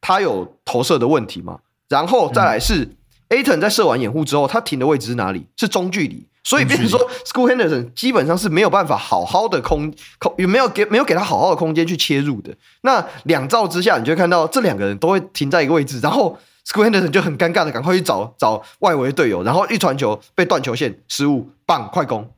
[0.00, 1.58] 他有投射的问题嘛。
[1.88, 2.88] 然后再来是
[3.30, 5.48] Ayton 在射完掩护之后，他停的位置是哪里？
[5.56, 6.24] 是中距离。
[6.44, 12.54] 所以变成说 School Henderson 基本上是没有办法好好的空空，也没有给没有给他好好的空间去切入的。
[12.82, 22.30] 那两造之下，你就会看到这两个人都会停在一个位置，然后 School Henderson 就很尴尬的赶快去找找外围的队友，然后一传球被断球线失误，棒快攻，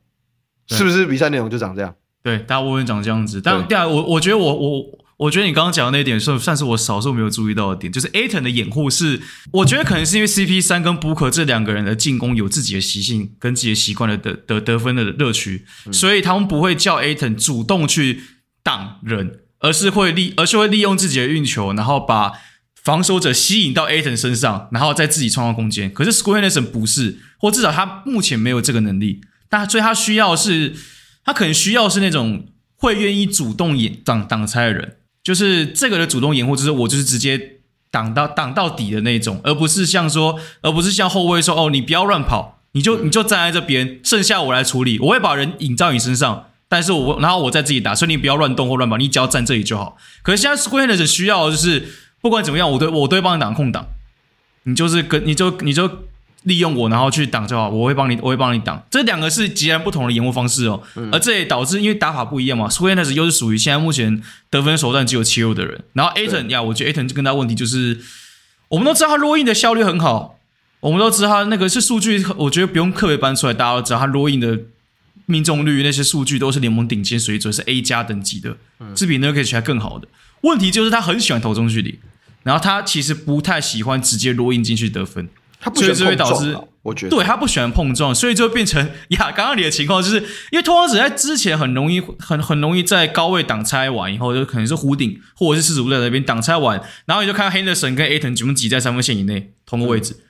[0.69, 1.93] 是不是比赛内容就长这样？
[2.21, 18.21] 对，大部分长这样子，但第二，我我觉得我我我觉得你刚刚讲的那一点算算是我少数没有注意到的点，就是 Ayton 的掩护是，我觉得可能是因为 CP 三跟 Booker 这两个人的进攻有自己的习性跟自己的习惯的得得得分的乐趣，嗯、所以他们不会叫 Ayton 主动去
[18.61, 22.33] 挡人，而是会利而是会利用自己的运球，然后把
[22.75, 25.93] 防守者吸引到 Ayton 身上，然后再自己创造空间。
[25.93, 30.75] 可是 Scoot Henderson 不是，或至少他目前没有这个能力，但所以他需要是。
[31.29, 32.43] 他可能需要是那种
[32.75, 37.59] 会愿意主动掩挡挡拆的人，就是这个的主动掩护，就是我就是直接
[37.91, 49.95] 挡到挡到底的那种，而不是像说，而不是像后卫说，哦，你不要乱跑，你就你就站在这边，剩下我来处理，我会把人引到你身上，但是我然后我再自己打，所以你不要乱动或乱跑，你只要站这里就好。
[50.23, 51.89] 可是现在 Square Henderson 需要就是
[52.21, 53.85] 不管怎么样，我都我都会帮你挡空档，
[54.63, 55.87] 你就是跟你就你就
[56.43, 58.81] 利用我，然后去挡就好，我会帮你我会帮你挡。
[58.89, 67.99] 这两个是截然不同的掩护方式哦，嗯、而这也导致因为打法不一样嘛，Square Henderson 又是属于现在目前得分手段只有切入的人，然后 Ayton 呀，我觉得 Ayton 就跟他问题就是。
[68.69, 70.37] 我们都知道他落印的效率很好，
[70.81, 74.59] 我们都知道他那个是数据，我觉得不用特别搬出来，大家都知道他落印的
[75.25, 78.55] 命中率那些数据都是联盟顶尖水准，是 A 加等级的，
[78.95, 80.07] 是比 Nurkic 还更好的。
[80.41, 81.97] 问题就是他很喜欢投中距离，
[82.43, 85.27] 然后他其实不太喜欢直接落印进去得分。
[85.59, 90.17] 他不喜欢碰撞，我觉得对他不喜欢碰撞，所以就变成呀，刚刚你的情况就是
[90.51, 100.23] 因为拓荒者在之前很容易很很容易在高位挡拆完以后，就可能是弧顶或者是四十五在那边挡拆完，然后你就看到 Henderson 跟 Ayton 全部挤在三分线以内同个位置，嗯、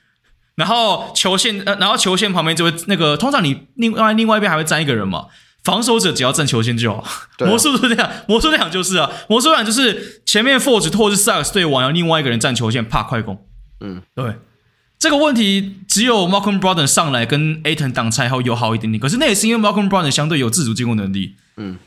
[0.56, 5.26] 然后球线呃，然后球线旁边就会那个，通常你另外另外一边还会站一个人嘛，
[5.62, 6.98] 防守者只要站球线就好。
[7.38, 13.46] 啊、魔术是这样，魔术这样就是啊，魔术这样就是前面 Forge 或者是 sucks 对完，然后另外一个人站球线，怕快攻。
[13.80, 14.34] 嗯，对。
[15.00, 21.36] 这个问题只有 Malcolm Brogdon 上来跟 Ayton 挡拆后友好一点点，可是那也是因为 Malcolm Brogdon 相对有自主进攻能力。
[21.56, 21.78] 嗯，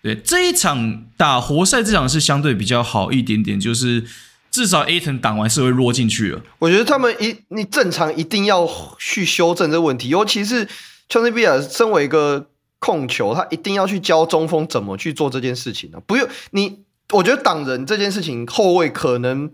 [0.00, 4.04] 对，这一场打活塞这场是相对比较好一点点，就是
[4.52, 6.40] 至少 Ayton 挡完是会落进去了。
[6.60, 10.68] 我觉得他们一你正常一定要去修正这个问题，尤其是
[11.08, 12.46] Chauncey Billups 身为一个
[12.78, 15.98] 控球，他一定要去教中锋怎么去做这件事情啊！
[16.06, 16.78] 不用你，
[17.10, 19.50] 我觉得挡人这件事情，后卫可能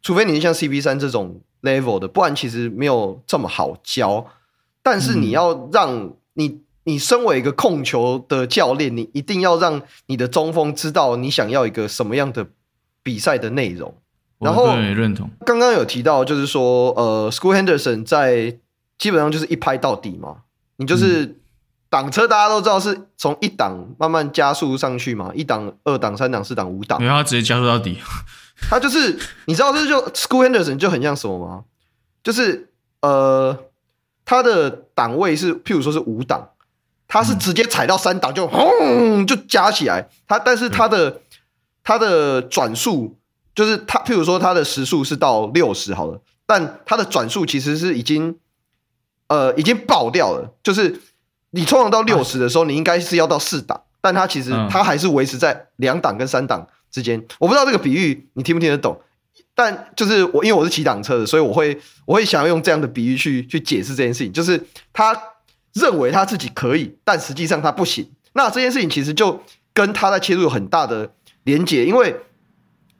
[0.00, 1.40] 除非你是像 CP 三这种。
[1.62, 4.26] Level 的，不然其实没有这么好教。
[4.82, 12.46] 但是你要让你，你身为一个控球的教练，你一定要让你的中锋知道你想要一个什么样的
[13.02, 13.94] 比赛的内容。
[14.38, 18.58] 然后认同，刚刚有提到，就是说，呃，School Henderson 在
[18.98, 20.38] 基本上就是一拍到底嘛。
[20.78, 21.38] 你就是
[21.88, 27.98] 挡车，大家都知道是从一档慢慢加速上去嘛，一档、二档、三档、四档、五档，然后直接加速到底。
[28.70, 31.64] 他就是，你知道这就 School Henderson 就很像什么吗？
[32.22, 32.70] 就是
[33.02, 33.58] 呃，
[34.24, 36.50] 他的档位是，譬如说是五档，
[37.06, 40.08] 他是直接踩到三档就轰就加起来。
[40.26, 41.20] 他但是他的
[41.84, 43.18] 他的转速
[43.54, 48.38] 就是他，譬如说他的时速是到六十好了，但他的转速其实是已经
[49.26, 50.54] 呃已经爆掉了。
[50.62, 51.02] 就是
[51.50, 56.66] 你冲到六十的时候，你应该是要到四档，但他其实他还是维持在两档跟三档。
[56.92, 59.00] 之间，我不知道这个比喻你听不听得懂，
[59.54, 65.18] 但就是我因为我是骑挡车的，所以我会我会想要用这样的比喻去去解释这件事情，就是他
[65.72, 68.06] 认为他自己可以，但实际上他不行。
[68.34, 72.14] 那这件事情其实就跟他在切入有很大的连结，因为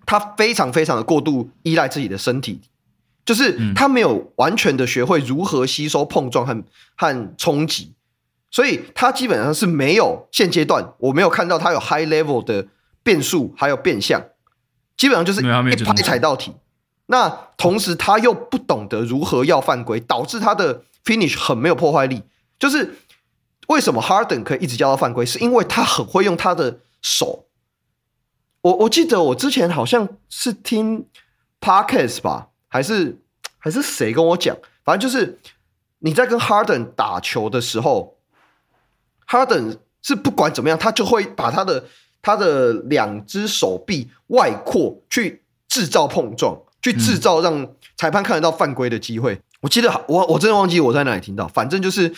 [0.06, 2.62] 他非常非常的过度依赖自己的身体，
[3.26, 6.64] 就是他没有完全的学会如何吸收碰撞和
[6.96, 7.92] 和冲击，
[8.50, 12.68] 所以他基本上是没有现阶段我没有看到他有 high level 的。
[13.02, 14.22] 变速还有变相，
[14.96, 16.54] 基本上就是一拍踩到底。
[17.06, 22.22] 那同时他又不懂得如何要犯规，导致他的 finish 很没有破坏力。
[22.58, 22.94] 就是
[23.66, 27.46] 为什么 Harden 可以一直叫他犯规，是因为他很会用他的手。
[28.62, 31.06] 我我记得我之前好像是听
[31.60, 33.20] Podcast 吧，还是
[33.58, 35.40] 还是谁跟我讲，反正就是
[35.98, 38.18] 你在跟 Harden 打球的时候
[39.26, 41.86] ，Harden 是不管怎么样，他就会把他的。
[42.22, 49.34] 他的两只手臂外扩，去制造碰撞，去制造让裁判看得到犯规的机会。
[49.34, 52.14] 嗯、我记得我我真的忘记我在哪里听到，反正就是，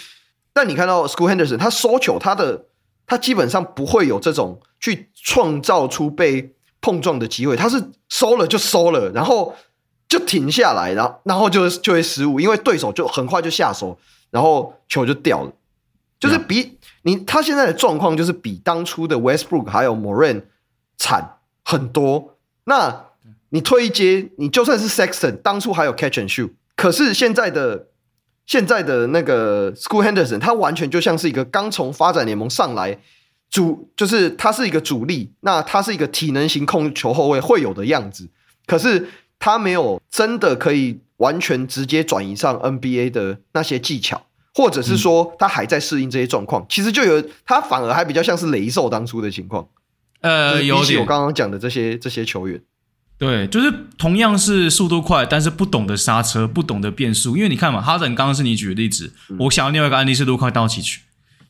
[0.52, 2.66] 但你看到 School Henderson，他收球，他的
[3.06, 9.56] 他基本上不会有这种去创造出被碰撞的机会，他是收了就收了，然后
[10.06, 13.98] 就停下来，然后然后就就会失误，因为对手就很快就下手，
[14.30, 15.50] 然后球就掉了，
[16.20, 16.60] 就是比。
[16.60, 20.42] 嗯你他现在的状况就是比当初的 Westbrook 还有 Moran
[20.96, 22.36] 惨很多。
[22.64, 23.04] 那
[23.50, 27.88] 你退一阶，你就算是 Sexton，当初还有 Catch and Shoot，可是现在的
[28.46, 32.98] 现在的那个 School Henderson，他完全就像是一个刚从发展联盟上来
[33.50, 38.28] 主，就是他是一个主力，那他是一个体能型控球后卫会有的样子，
[38.66, 44.26] 可是他没有真的可以完全直接转移上 NBA 的那些技巧。
[44.54, 49.66] 或者是说他还在适应这些状况，嗯、其实就有他反而还比较像是雷兽当初的情况，
[50.20, 52.60] 呃，比起我刚刚讲的这些这些球员，
[53.18, 57.36] 对，就是同样是速度快，但是不懂得刹车，不懂得变速。
[57.36, 61.00] 因为你看嘛，哈登刚刚是你举的例子，嗯、我想要另外一个案例是卢卡道奇去，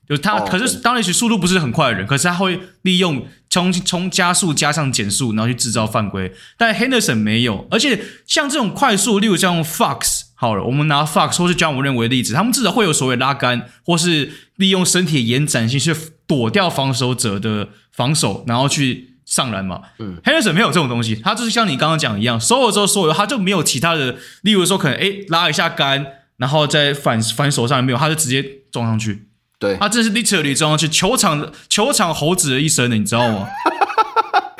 [0.09, 6.33] 就是他，哦、可是当然速度不是很快的人，可是他会利用从从加速加上减速，然后去制造犯规。
[6.57, 10.24] 但 Henderson 没有，而且像这种快速，例如像 Fox。
[10.35, 15.95] 好了，我们拿 Fox 或是 Ja Morant 为例子，他们至少会有所谓拉杆，或是利用身体的延展性去
[16.27, 19.81] 躲掉防守者的防守，然后去上篮嘛。
[19.99, 26.05] 嗯，Henderson 没有这种东西，他就是像你刚刚讲一样，收了之后收了，他就没有其他的，例如说可能诶拉一下杆，
[26.37, 29.29] 然后再反反手上没有，他就直接撞上去。
[29.59, 33.47] 对，他这是 literally 撞上去，球场球场猴子的一生的，你知道吗？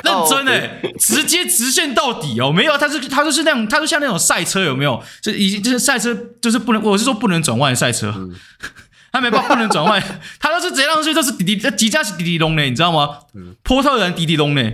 [0.05, 5.03] 认真哎，直接直线到底哦，没有，他是他就是那种，他就像那种赛车有没有？
[5.21, 8.33] 就已经就是赛车，就是不能，我是说不能转弯的赛车，嗯、
[9.11, 10.01] 他没办法不能转弯，
[10.39, 13.09] 他都是直接上去，都是滴滴，急加是滴滴隆呢，你知道吗？
[13.33, 14.71] 嗯、波特人滴滴隆呢，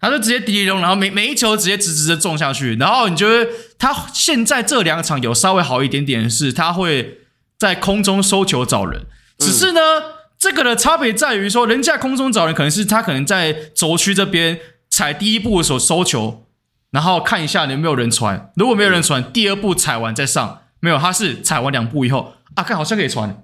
[0.00, 7.18] 他就直接滴滴隆，然后每每一球直接直直的撞下去，然后你觉得他现在这两场有稍微好一点点是，他会
[7.58, 9.06] 在空中收球找人，
[9.38, 10.02] 只是呢，嗯、
[10.42, 14.58] 这个的差别在于说，人家空中找人可能是他可能在轴区这边。
[14.90, 16.44] 踩第一步的时候收球，
[16.90, 18.52] 然后看一下有没有人传。
[18.56, 20.64] 如果没有人传，第二步踩完再上。
[20.80, 23.42] 没有，他是踩完两步以后啊，看好像可以传。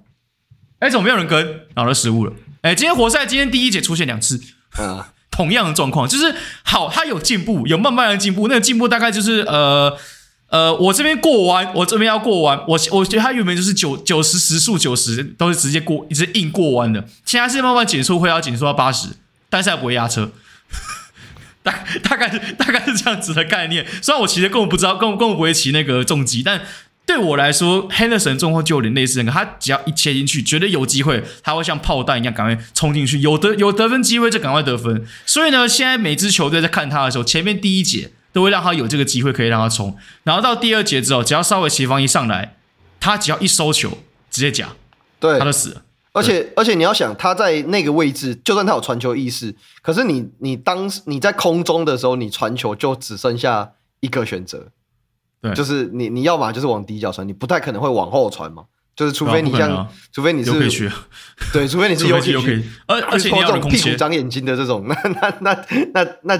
[0.77, 1.43] 哎，怎么没有人跟？
[1.73, 2.33] 然后就失误了。
[2.61, 4.39] 哎，今天活塞今天第一节出现两次，
[4.77, 8.47] 嗯，同样的状况，就是好，他有进步，有慢慢的进步。
[8.47, 9.97] 那个进步大概就是呃
[10.49, 17.05] 呃，我这边过弯，我这边要过弯，我我觉得他原本就是九九十时速九十都是直接过，一直硬过弯的。
[17.23, 19.09] 现在是慢慢减速，会要减速到八十，
[19.49, 20.31] 但是还不会压车。
[21.61, 26.61] 大大概是大概是这样子的概念，虽然我其实根本不知道，根本根本不会骑那个重机，但
[27.05, 35.05] 对我来说，Henderson 状况就有点类似那个，他只要一切进去，绝对有机会，他会像炮弹一样赶快冲进去，有得有得分机会就赶快得分。
[35.25, 42.55] 所以呢，现在每支球队在看他的时候，前面第一节都会让他有这个机会可以让他冲，然后到第二节之后，只要稍微协防一上来，
[42.99, 43.97] 他只要一收球，
[44.29, 44.69] 直接夹，
[45.19, 45.81] 对，他就死了。
[46.11, 54.67] 而且而且你要想他在那个位置，就算他有传球意识，可是你你当你在空中的时候，你传球就只剩下一个选择，
[55.41, 58.63] 对，就是你你要嘛就是往底角传，你不太可能会往后传嘛，
[58.95, 59.77] 就是除非你像，啊。
[59.77, 60.51] 啊、除非你是
[61.53, 66.39] 对，除非你是有可以， 而而且你这种屁股长眼睛的这种，那那那那那。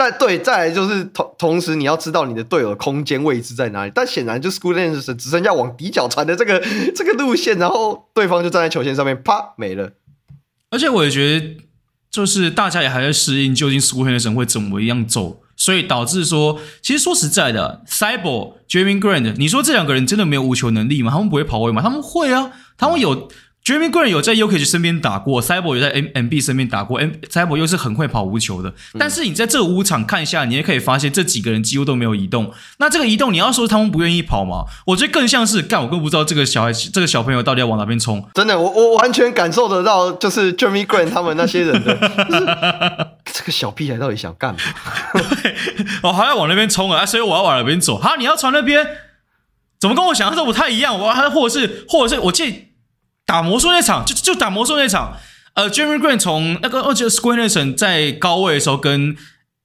[0.00, 3.92] 那但对，再来就是同同时，你要知道你的队友空间位置在哪里。
[3.94, 6.58] 但显然，就 Scoot Henderson 只剩下往底角传的这个
[6.96, 9.92] 这个路线，然后对方就站在球线上面，啪没了。
[10.70, 11.56] 而且我也觉得，
[12.10, 21.12] 就是大家也还在适应究竟 school hand 会怎么样走，所以导致说，其实说实在的，Thybulle、Jerami Grant，你说这两个人真的没有无球能力吗？
[21.12, 21.82] 他们不会跑位吗？
[21.82, 23.28] 他们会啊，他们有。
[23.64, 28.70] Jerami Grant 有在 Jokic 身边打过，Thybulle 有在 M M B 身边打过，M Thybulle 又是很会跑无球的。
[28.70, 32.50] 嗯、但是你在这五场看一下，你也可以发现这几个人几乎都没有移动。
[32.78, 34.64] 那这个移动，你要说他们不愿意跑吗？
[34.86, 38.26] 我觉得更像是干，我更不知道这个小孩，这个小朋友到底要往哪边冲。
[38.32, 41.94] 真的，我我完全感受得到，就是 Jeremy Green 他们那些人的，
[43.30, 44.60] 这个小屁孩到底想干嘛？
[46.02, 47.98] 我 还要往那边冲啊，所以我要往那边走。
[47.98, 48.86] 好，你要传那边，
[49.78, 50.98] 怎么跟我想象的不太一样？
[50.98, 52.69] 我还或者是或者是我记。
[53.26, 55.16] 打魔术那场就就打魔术那场，
[55.54, 59.16] 呃，Jerami Grant 从那个我记得 Scoot Henderson 在高位的时候跟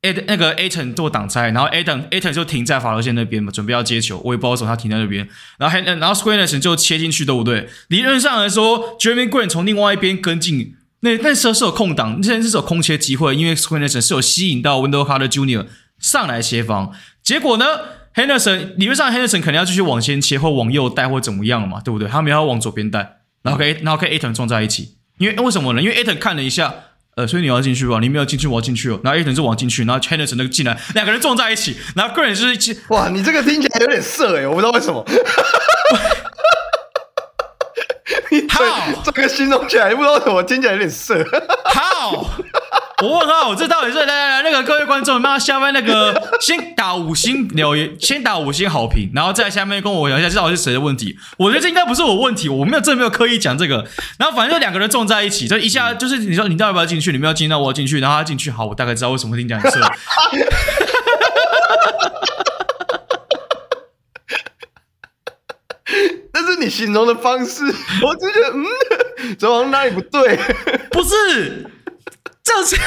[0.01, 7.67] A 那个 Aton 做挡拆，然后 Aton Aton 就停在罚球线那边嘛，准备要接球，我也不知道为什么他停在那边，然后然后 Scoot Henderson 就切进去，对不对？
[7.87, 15.65] 理论上来说，Jerami Grant 从另外一边跟进，那那时候是有空档，现在是有空切机会，因为 Scoot Henderson 是有吸引到 Window Carter Junior
[15.97, 16.91] 上来协防，
[17.23, 17.65] 结果呢
[18.13, 22.07] ，Henderson 理论上 Henderson 可能要继续往前切或往右带或怎么样嘛，对不对？
[22.07, 23.17] 他没有往左边带。
[23.45, 25.81] 然后可以，然后可以 Ayton 撞在一起，因为为什么呢？
[25.81, 26.73] 因为 Ayton 看了一下，
[27.15, 28.99] 呃，所以你要进去吧，你没有进去，我要进去哦。
[29.03, 35.05] 然后 Ayton 就往进去，然后 Henderson 那个进来，两个人撞在一起，然后 Grant 就是哇，你这个听起来有点色诶，我不知道为什么。
[38.49, 41.23] How， 这个形容起来不知道为什么听起来有点色。
[41.65, 42.29] 好。
[43.05, 51.15] 我问号，这到底是来来来，那个各位观众，那下面那个 先打五星留言，先打五星好评，然后在下面跟我聊一下，这到底是谁的问题？
[51.37, 53.85] 我觉得这应该不是我问题，我没有真的没有刻意讲这个。
[54.17, 57.11] 然后反正就两个人撞在一起，就一下就是你说你到底要不要进去？
[57.11, 59.79] 你们要进，那我要进去，然后他进去，好，我大概知道为什么听讲很色。
[66.33, 67.63] 但是你形容的方式，
[68.01, 68.65] 我就觉得嗯，
[69.37, 70.39] 这好像哪里不对？
[70.89, 71.69] 不是。
[72.45, 72.77] 就是，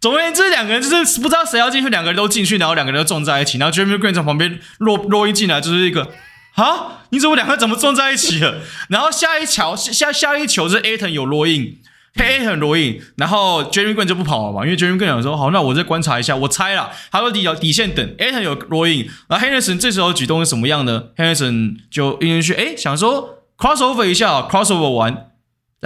[0.00, 6.10] 总而言之，两个人就是不知道谁要进去，两个人都进去，然后两个人都撞在一起，然后 Jerami Grant 从旁边落落一进来，就是一个
[6.54, 8.62] 啊，你怎么两个怎么撞在一起了？
[8.88, 11.78] 然后下一球下下一球是 Aton 有落印
[12.14, 25.25] ，Ayton 落印，然后 Jerami Grant 就不跑了嘛，因为 Jerami Grant 说好，那我再观察一下，我猜了，他说底角底线等 Aton 有落印，然后 Henderson 这时候举动是什么样呢？Henderson 就应去哎想说 crossover 一下，crossover 完。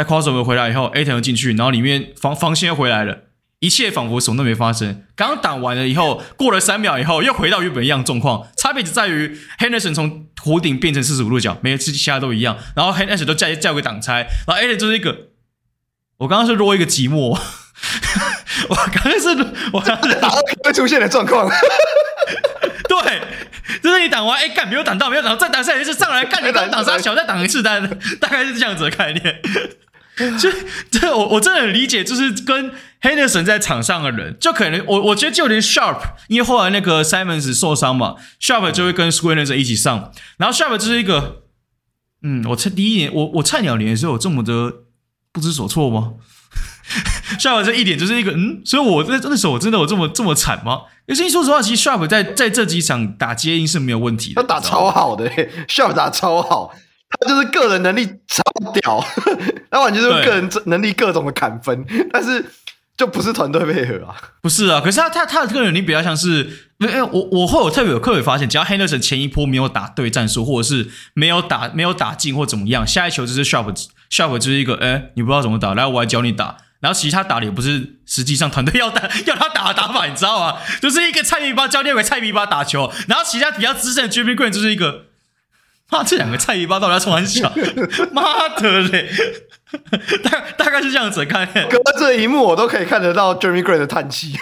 [0.03, 3.25] 在 crossover 回来以后，Ayton 又进去，然后里面防防线又回来了，
[3.59, 5.05] 一切仿佛什么都没发生。
[5.15, 12.57] 刚刚挡完了以后，过了三秒以后，又回到原本一样状况，差别只在于 Henderson 从弧顶变成四十五度角，每次其他都一样。
[12.75, 15.29] 然后 Henderson 都架架个挡拆，然后 Aton 就是一个
[16.17, 17.37] 我刚刚是落一个寂寞，
[18.69, 19.29] 我刚刚是
[19.75, 20.31] 我刚刚打
[20.65, 21.47] 会出现的状况，
[22.89, 23.21] 对，
[23.83, 27.79] 就是你挡完，哎，干没有挡到，没有挡，再挡下一次上来干你挡挡杀小，再挡一次，大
[28.19, 29.41] 大概是这样子的概念。
[30.39, 30.51] 就
[30.91, 41.43] 这我我真的很理解，就是跟 Henderson 在场上的人，就可能我我觉得就连 Sharp，因为后来那个 Simons 受伤嘛，Sharp 就会跟 Square Henderson 一起上，然后 Sharp 就是一个，
[42.23, 44.73] 嗯，我菜第一年我我菜鸟年的时候有这么的
[45.33, 46.15] 不知所措吗？
[47.39, 50.81] Sharp 这一点就是一个嗯，所以我那那时候我真的有这么这么惨吗？
[51.07, 55.31] 可是说实话，其实 Sharp 在在这几场打接应是没有问题的，他打超好的
[55.69, 56.75] ，Sharp 打超好。
[57.11, 58.43] 他就是个人能力超
[58.73, 59.05] 屌，
[59.71, 62.45] 他完全就是个人能力各种的砍分，但是
[62.97, 64.81] 就不是团队配合啊，不是啊。
[64.81, 66.49] 可是他他他的个人能力比较像是，
[66.79, 73.75] 因为我我会有特别有特别发现，只要 Henderson 前一波没有打对战术，或者是没有打没有打进或怎么样，下一球就是 Sharp
[74.11, 76.59] Sharp 就是一个哎、你不知道怎么打，来我来教你打。
[76.81, 80.59] 然后其实他打的也不是实际上团队要打 要他打的打法，你知道吗？
[80.81, 85.07] 就是一个菜逼巴教练给菜逼巴打球，然后其他比较资深的 Jeremy Grant 就是一个。
[85.93, 87.53] 妈，这两个菜一巴到底要从哪里抢？
[88.13, 89.09] 妈的嘞！
[90.23, 94.37] 大大概是这样子看，隔着萤幕我都可以看得到 Jeremy Grant 的叹气，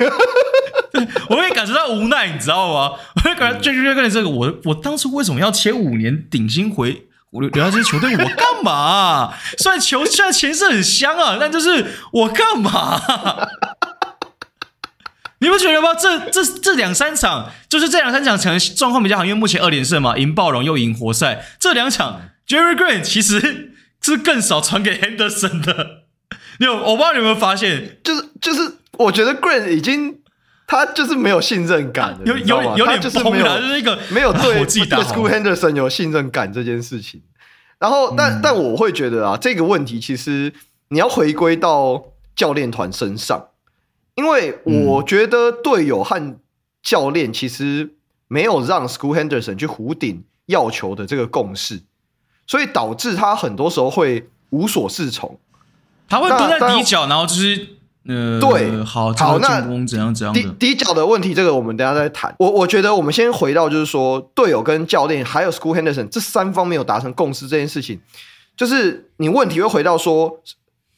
[1.28, 2.92] 我会感受到无奈，你知道吗？
[3.16, 8.12] 我会感觉 Jeremy Grant 这个，我我当初为什么要签五年顶薪回我留在这些球队？
[8.12, 9.38] 我干嘛、啊？
[9.59, 13.49] 虽然球虽然钱是很香啊，但就是我干嘛、啊？
[15.41, 15.95] 你不觉得吗？
[15.95, 21.45] 这这这两三场，就是这两三场可能状况比较好，因为目前二连胜嘛，赢暴龙又赢活塞。
[21.61, 26.03] 这两场，Jerry Grant 其实是更少传给 Henderson 的。
[26.59, 30.18] 有，我不知道你有没有发现，就是就是，我觉得 Grant 已经
[30.66, 37.22] 他就是没有信任感了，有有有点就是没有就是一个没有对 School Henderson 有信任感这件事情。
[37.78, 40.53] 然后，但、嗯、但我会觉得啊，这个问题其实
[40.89, 42.03] 你要回归到
[42.34, 43.51] 教练团身上。
[44.19, 46.41] 因为我觉得队友和
[46.83, 47.95] 教练其实
[48.27, 51.83] 没有让 School Henderson 去弧顶要求的这个共识，
[52.45, 55.39] 所以导致他很多时候会无所适从。
[56.09, 57.69] 他会蹲在底角，然后就是
[58.07, 62.35] 呃，对，好，好，那怎样怎样底底角的问题，这个我们等下再谈。
[62.41, 68.01] 我我觉得我们先回到就是说，队友跟教练还有 School Henderson 这三方没有达成共识这件事情，
[68.57, 70.41] 就是你问题会回到说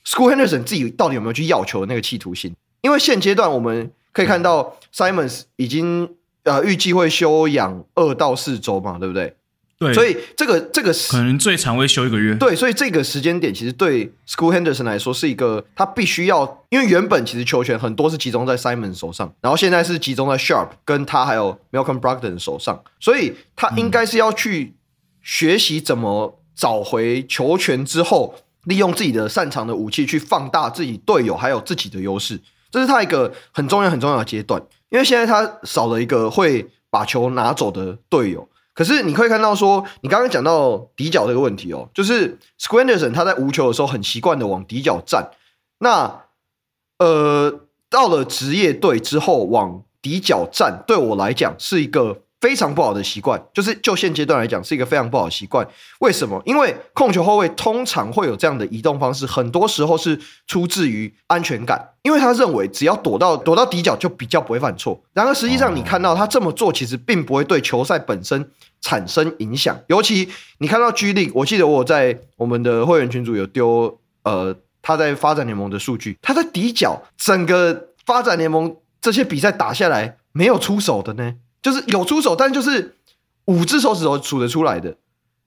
[0.06, 2.54] ，School Henderson 自己到底有没有去要求的那个企图心？
[2.82, 6.08] 因为现阶段我们可以看到，Simons 已经
[6.44, 9.36] 呃预计会休养二到四周嘛，对不对？
[9.78, 12.34] 对，所以这个这个可能最长会休一个月。
[12.34, 24.74] 对，所以这个时间点其实对 School Henderson 来说是一个他必须要，因为原本其实球权很多是集中在 Simons 手上，然后现在是集中在 Sharp 跟他还有 Malcolm Brogdon 手上，所以他应该是要去
[25.22, 32.38] 学习怎么找回球权之后，利用自己的擅长的武器去放大自己队友还有自己的优势。
[32.70, 38.48] 这是他一个很重要很重要的阶段，因为现在他少了一个会把球拿走的队友。
[38.72, 45.30] 可是你可以看到说，你刚刚讲到底角这个问题哦，就是 Squanderson 他在无球的时候很习惯的往底角站，
[45.78, 46.22] 那
[46.98, 52.22] 呃到了职业队之后往底角站，对我来讲是一个。
[52.40, 55.66] 非常不好的习惯，就是就现阶段来讲是一个非常不好的习惯。
[55.98, 56.40] 为什么？
[56.46, 64.98] 因为控球后卫通常会有这样的移动方式，很多时候是出自于安全感，因为他认为只要躲到躲到底角就比较不会犯错。
[65.12, 69.78] 然而实际上你看到他这么做，其实并不会对球赛本身产生影响。
[69.88, 70.26] 尤其
[70.58, 81.34] 你看到 G l 我记得我在我们的会员群组有丢呃他在发展联盟的数据，他在底角整个发展联盟这些比赛打下来没有出手的呢。
[81.62, 82.96] 就是有出手，但就是
[83.44, 84.96] 五只手指头数得出来的。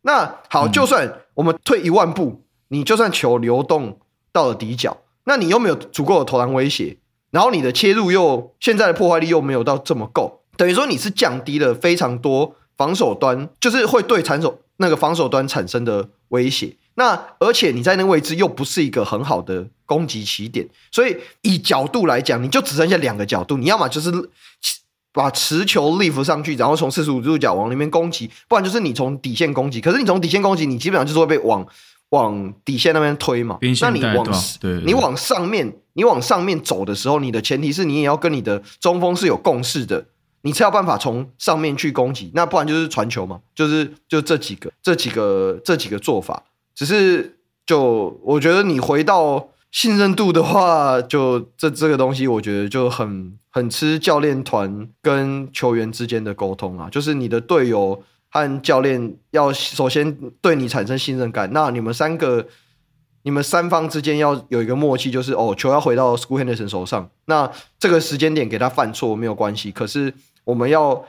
[0.01, 3.99] 那好，就算我们退一万步，你就算球流动
[4.32, 6.97] 到了底角，那你又没有足够的投篮威胁，
[7.32, 16.76] 然后你的切入又现在的破坏力又没有到这么够，等于说你是降低了非常多防守端，就是会对产手那个防守端产生的威胁。
[16.95, 24.11] 那而且你在那个位置又不是一个很好的攻击起点，所以以角度来讲，你就只剩下两个角度，你要么就是。
[25.14, 29.80] 把持球 lift 上去，然后从四十五度角往里面攻击，不然就是你从底线攻击。
[29.80, 31.66] 可是你从底线攻击，你基本上就是会被往
[32.09, 33.59] 往底线那边推嘛。
[33.80, 34.28] 那你往
[34.84, 40.03] 你往上面，你往上面走的时候，你的前提是你也要跟你的中锋是有共识的，
[40.41, 42.32] 你才有办法从上面去攻击。
[42.34, 46.43] 那不然就是传球嘛，就是就这几个这几个这几个做法。
[46.74, 49.47] 只是就我觉得你回到。
[49.74, 56.88] 信任度的话，就这这个东西，我觉得就很很吃教练团跟球员之间的沟通啊。
[56.92, 62.48] 就是你的队友和教练要首先对你产生信任感，那你们三个
[63.24, 70.14] 你们三方之间要有一个默契，就是哦，球要回到 School Henderson 手上，那这个时间点给他犯错没有关系，可是
[70.44, 71.04] 我们要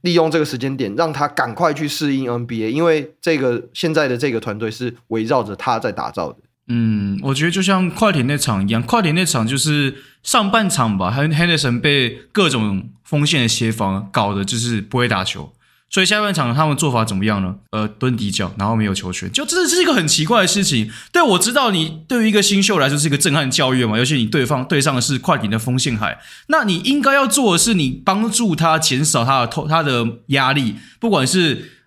[0.00, 6.38] 利用这个时间点让他赶快去适应 NBA，因为这个现在的这个团队是围绕着他在打造的。
[6.68, 15.52] 嗯，我觉得就像快艇那场一样，快艇那场就是上半场吧，Henderson 被各种锋线的协防搞得就是不会打球。
[15.90, 17.54] 所以下半场他们做法怎么样呢？
[17.70, 20.92] 呃，蹲底角，然后没有球权，就这是一个很奇怪的事情。
[21.10, 31.77] 对，我知道你对于一个新秀来说是一个震撼教育嘛，尤其你对方对上的是快艇的锋线海，那你应该要做的是你帮助他减少他的投他的压力，不管是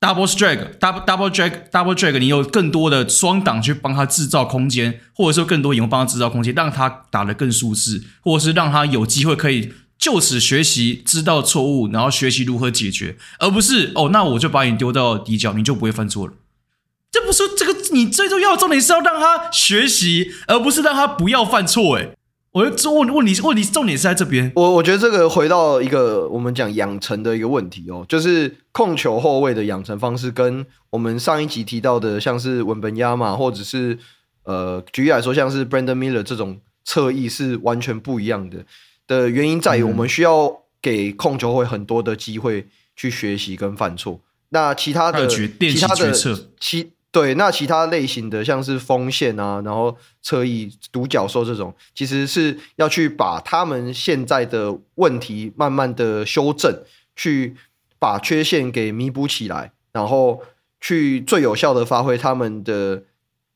[0.00, 9.72] double drag double double drag double drag，你有更多的双挡去帮他制造空间，或者说更多引援帮他制造空间，让他打得更舒适，或者是让他有机会可以。
[9.98, 16.34] 就此学习，知道错误，然后学习如何解决，而不是哦，那我就把你丢到底角，你就不会犯错了。
[17.10, 21.96] 这不是这个，你最重要的重点是要让他学习，而不是让他不要犯错。
[21.96, 22.16] 诶，
[22.58, 24.50] 我就问问你，问题重点是在这边。
[24.56, 33.96] 我我觉得这个回到一个我们讲养成的一个问题哦，就是控球后卫的养成方式，跟我们上一集提到的，像是文本亚马，或者是
[34.42, 38.64] 呃，举例来说，像是 Brandon Miller 这种侧翼是完全不一样的。
[39.06, 40.52] 的原因在于，我们需要
[40.82, 44.20] 给控球会很多的机会去学习跟犯错。
[44.48, 45.46] 那其他的其
[45.78, 46.12] 他的
[46.58, 56.82] 其对，那其他类型的像是锋线啊，然后侧翼独角兽这种，其实是要去把他们现在的问题慢慢的修正，
[57.16, 57.56] 去
[57.98, 60.42] 把缺陷给弥补起来，然后
[60.80, 63.02] 去最有效的发挥他们的。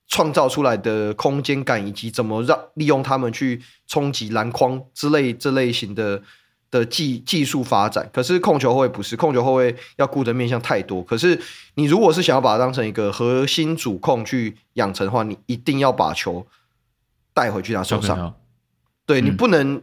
[0.09, 6.20] 创造出来的空间感，以及怎么让利用他们去冲击篮筐之类这类型的
[6.73, 11.01] 的技技术发展，可是控球后卫不是控球后卫要顾的面向太多。
[11.05, 11.41] 可是
[11.75, 16.45] 你如果是想要把它当成一个核心主控去养成的话，你一定要把球
[17.33, 18.35] 带回去他手上。
[19.07, 19.83] 对、嗯、你不能，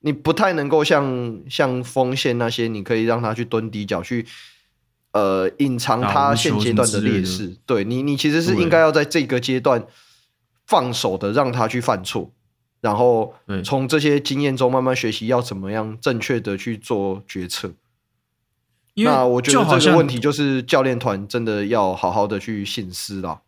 [0.00, 4.26] 你不太能够像像锋线那些，你可以让他去蹲底角去。
[5.12, 9.84] 呃，隐藏他现阶段的劣势，对你，你其实是应该要在这个阶段
[10.68, 12.30] 放手的，让他去犯错，
[12.80, 17.72] 然后从这些经验中慢慢学习要怎么样正确的去做决策。
[18.96, 23.40] 那我觉得这个问题就是教练团真的要好好的去省思了。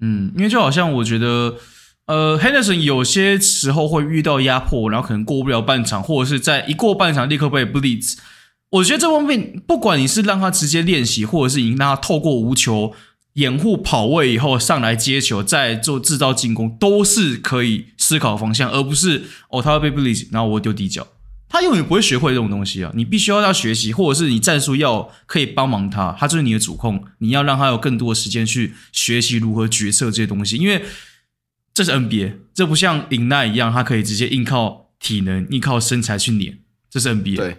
[0.00, 1.56] 嗯，因为就好像我觉得，
[2.04, 8.18] 呃，Henderson 有些时候会遇到压迫，然后可能过不了半场，或者是在一过半场立刻被 blitz。
[8.70, 12.92] 我觉得这方面，不管你是让他直接练习，或者是你让他透过无球
[13.32, 21.04] 掩护跑位以后上来接球，再做制造进攻，都是可以思考方向，而不是哦，他会被 blitz，然后我丢底角，
[21.48, 22.92] 他永远不会学会这种东西啊！
[22.94, 30.84] 你必须要他学习，或者是你战术要可以帮忙他，他就是你的主控，你要让他有更多的时间去学习如何决策这些东西，因为
[31.74, 37.36] 这是 NBA，这不像 Ignite 一样，他可以直接硬靠体能、硬靠身材去碾，这是 NBA。
[37.36, 37.56] 对。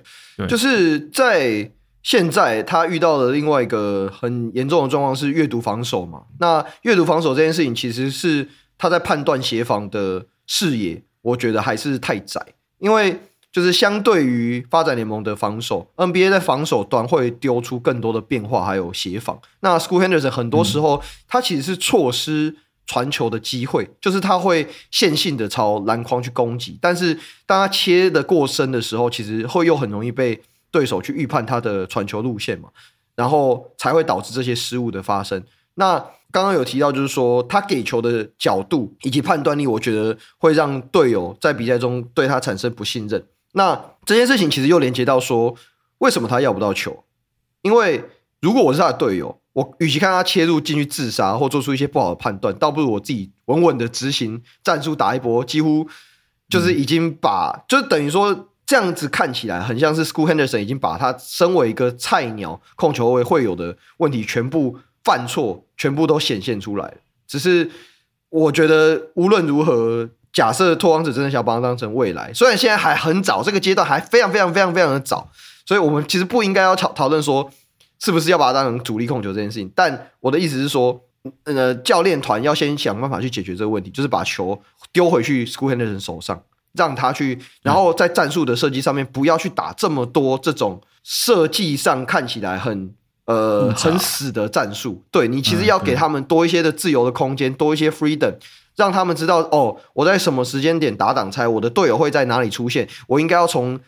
[0.48, 1.72] 就是在
[2.04, 6.22] 现在，他遇到的另外一个很严重的状况是阅读防守嘛。
[6.40, 12.42] 那阅读防守这件事情，其实是他在判断协防的视野，我觉得还是太窄。
[12.80, 13.20] 因为
[13.52, 19.40] 就是相对于发展联盟的防守，NBA 在防守端会丢出更多的变化，还有协防。
[19.62, 30.40] 那 School Henderson 很多时候他其实是错失传球的机会，就是他会线性的朝篮筐去攻击，但是当他切的过深的时候，其实会又很容易被
[30.70, 32.70] 对手去预判他的传球路线嘛，
[33.16, 35.44] 然后才会导致这些失误的发生。
[35.78, 35.98] 那
[36.32, 43.26] 刚刚有提到，就是说他给球的角度以及判断力，我觉得会让队友在比赛中对他产生不信任。
[43.54, 45.56] 那这件事情其实又连接到说，
[46.00, 47.04] 为什么他要不到球？
[47.62, 48.04] 因为
[48.40, 49.40] 如果我是他的队友。
[49.58, 55.90] 我与其看他切入进去自杀或做出一些不好的判断，倒不如我自己稳稳的执行战术打一波，几乎
[56.48, 66.94] 就是已经把，嗯、就等于说这样子看起来很像是 School Henderson 已经把他身为一个菜鸟控球后卫会有的问题全部犯错，全部都显现出来。
[67.26, 67.72] 只是
[68.30, 75.30] 我觉得无论如何，假设拓荒者真的想把他当成未来，虽然现在还很早，这个阶段还非常非常非常非常的早，
[75.66, 77.50] 所以我们其实不应该要讨讨论说。
[78.00, 79.72] 是不是要把它当成主力控球这件事情？
[79.74, 81.02] 但我的意思是说，
[81.46, 84.62] 呃，教练团要先想办法去解决这个问题，就是把球
[84.94, 86.40] 丢回去 School Henderson 手上，
[86.74, 92.94] 让他去，然后在战术的设计上面不要去打这么多这种设计上看起来很
[93.28, 95.04] 呃很死的战术。
[95.12, 98.34] 对，你其实要给他们多一些的自由的空间，多一些 freedom，
[98.76, 103.80] 让他们知道哦，我在什么时间点打挡拆，我的队友会在哪里出现，我应该要从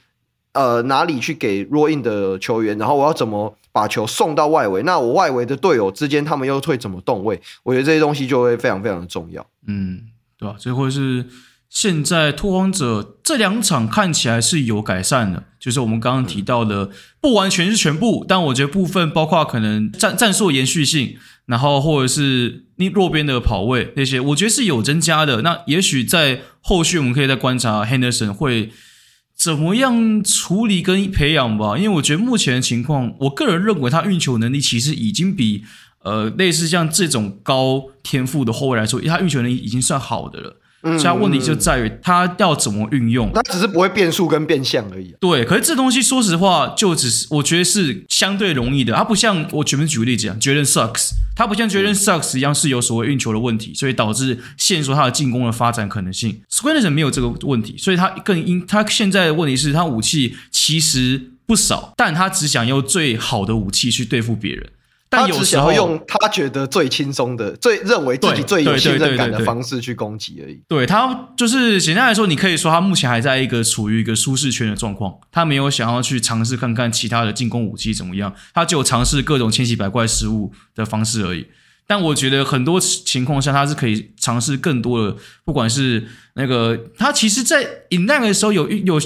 [0.54, 3.56] 呃哪里去给 roll in 的球员，然后我要怎么。
[3.72, 7.40] 把球送到外围，那我外围的队友之间他们又会怎么动位？
[7.62, 9.46] 我觉得这些东西就会非常非常的重要。
[9.68, 10.02] 嗯，
[10.40, 10.56] 对吧？
[10.60, 11.24] 这会是
[11.70, 16.90] 现在拓荒者这两场看起来是有改善的，就是我们刚刚提到的，
[17.22, 21.16] 不完全是全部，但我觉得部分包括可能战战术延续性，
[21.46, 25.42] 然后或者是你弱边的跑位那些，我觉得是有增加的。
[25.44, 28.72] 那也许在后续我们可以再观察 Henderson 会。
[29.40, 31.78] 怎么样处理跟培养吧？
[31.78, 35.64] 因为我觉得目前的情况，我个人认为他运球能力其实已经比
[36.04, 40.59] 呃类似像这种高天赋的后卫来说，他运球能力已经算好的了。
[40.82, 45.18] 嗯，所以问题就在于他要怎么运用，他只是不会变数跟变相而已啊。
[45.20, 48.94] 对，可是这东西说实话，就只是我觉得是相对容易的。
[48.94, 56.42] 他不像我前面举个例子啊，Jalen Sucks，他不像 Jalen Sucks 一样是有所谓运球的问题，所以导致限缩他的进攻的发展可能性。
[56.50, 64.70] Scranton 没有这个问题，所以他更因他现在的问题是他武器其实不少，但他只想用最好的武器去对付别人。
[65.12, 70.62] 但有时候用他觉得最轻松的、最认为自己最有信任感的方式去攻击而已。
[70.68, 81.48] 对，他就是简单来说，你可以说他目前还在一个处于一个舒适圈的状况，他没有想要去尝试看看其他的进攻武器怎么样，他就尝试各种千奇百怪失误的方式而已。
[81.88, 89.02] 但我觉得很多情况下他是可以尝试更多的，不管是那个他其实，在 in-line 的时候有有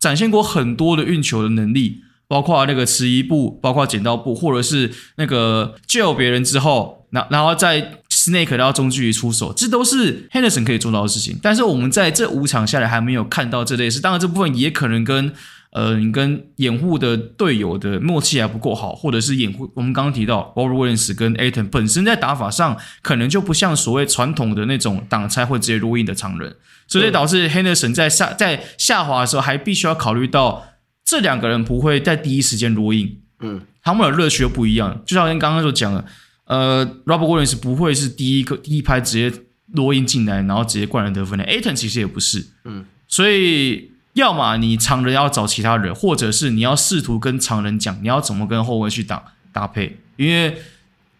[0.00, 2.02] 展现过很多的运球的能力。
[2.28, 11.38] 包括那个迟一步，包括剪刀步，或者是那个救别人之后，然然后在 snake 到中距离出手，这都是 Henderson 可以做到的事情。
[11.40, 14.00] 但是我们在这五场下来还没有看到这类事。
[14.00, 15.32] 当然，这部分也可能跟
[15.70, 19.70] 呃跟掩护的队友的默契还不够好，或者是掩护。
[19.74, 26.56] 我们刚刚提到 Robert Williams 跟 Aton 本身在打法上可能就不像所谓传统的那种挡拆会直接落印的常人，
[26.88, 30.64] 所以导致 Henderson 在下在下滑的时候还必须要考虑到。
[31.06, 35.00] 这两个人不会在第一时间落印，嗯，他们的乐趣又不一样。
[35.06, 36.04] 就像跟刚刚所讲的，
[36.46, 39.38] 呃，Robert Williams 不会是第一个第一拍直接
[39.74, 41.44] 落印进来，然后直接灌篮得分的。
[41.44, 50.58] Ayton 其实也不是，嗯，所以要么你常人要找其他人，或者是你要试图跟常人讲你要怎么跟后卫去打搭配，因为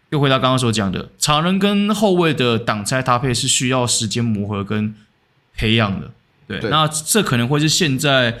[0.09, 4.93] 又回到刚刚所讲的，常人跟后卫的挡拆搭配是需要时间磨合跟
[5.55, 6.11] 培养的，
[6.45, 8.37] 对，对，那这可能会是现在。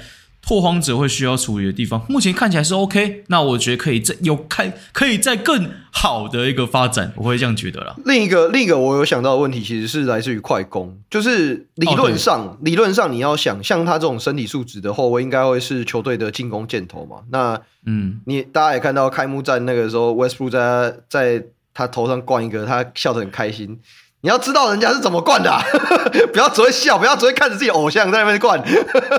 [0.47, 3.25] 拓荒者会需要处理的地方，目前看起来是 OK。
[3.27, 7.93] 那我觉得可以再有看，可以再更好的一个发展，我会这样觉得啦。
[8.05, 17.17] 另一个另一个我有想到的问题，其实是来自于快攻，就是理论上、哦、理论上你要想像他这种身体素质的后卫，应该会是球队的进攻箭头嘛。
[17.29, 21.43] 那嗯，你大家也看到开幕战那个时候，Westbrook 在他在
[21.73, 23.77] 他头上灌一个，他笑得很开心。
[24.21, 25.61] 你要知道人家是怎么灌的，啊，
[26.33, 28.61] 不要只会笑，不要只会看着自己偶像在那边灌。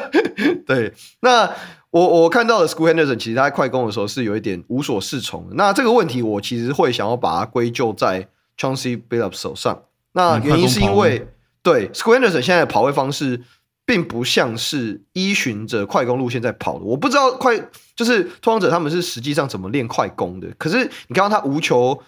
[0.67, 1.49] 对，那
[1.91, 5.47] 我我看到的 Scoot Henderson 其实他在快攻的时候是有一点无所适从。
[5.53, 8.27] 那这个问题我其实会想要把它归咎在
[8.59, 9.85] Chauncey Billups 手上。
[10.13, 11.29] 那原因是因为，嗯、
[11.63, 13.41] 对 Scoot Henderson 现在的跑位方式
[13.87, 16.85] 并不像是依循着快攻路线在跑的。
[16.85, 17.57] 我不知道快
[17.95, 20.49] 就是拓荒者他们是实际上怎么练快攻的。
[20.59, 22.03] 可是你看到他无球。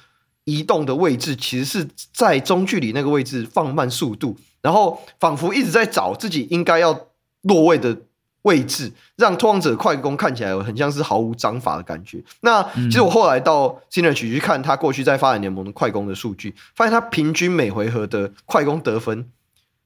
[0.50, 7.06] 移动的位置其实是在中距离那个位置放慢速度，然后仿佛一直在找自己应该要
[7.42, 7.96] 落位的
[8.42, 12.22] 位置，让拓荒者快攻看起来很像是毫无章法的感觉。
[12.40, 19.30] 那其实我后来到 Synergy 去看他过去在发展联盟的快攻的数据，发现他平均每回合的快攻得分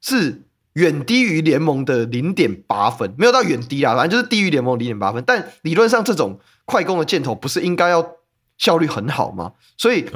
[0.01, 0.43] 是
[0.75, 5.23] 远低于联盟的零点八分，没有到远低啊，反正就是低于联盟零点八分。
[5.27, 8.13] 但理论上这种快攻的箭头不是应该要
[8.57, 9.53] 效率很好吗？
[9.77, 10.07] 所以。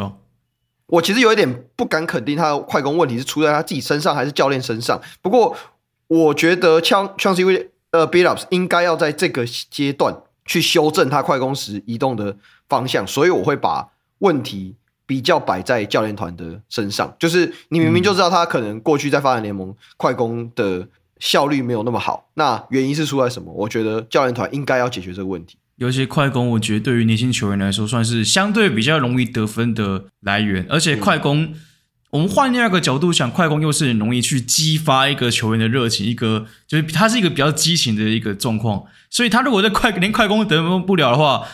[0.88, 5.00] 我其实有一点不敢肯定他的快攻问题是出在他自己身上还是教练身上。
[5.22, 5.56] 不过，
[6.08, 10.14] 我觉得枪枪是因为呃，Billups 应该要在这个阶段
[10.44, 12.36] 去修正他快攻时移动的
[12.68, 14.74] 方向，所以我会把问题
[15.06, 17.14] 比较摆在教练团的身上。
[17.18, 23.52] 就是你明明就知道他可能过去在发展联盟快攻的效率没有那么好，那原因是出在什么？
[23.52, 25.58] 我觉得教练团应该要解决这个问题。
[25.78, 30.66] 尤其快攻，我觉得对于年轻球员来说，算是相对比较容易得分的来源。
[30.68, 31.54] 而且快攻，嗯、
[32.10, 38.82] 我们换另外一个角度想，快攻又是很容易去激发一个球员的热情，一个就是他是一个比较激情的一个状况。
[39.08, 41.46] 所以他如果在快连快攻得分不了的话，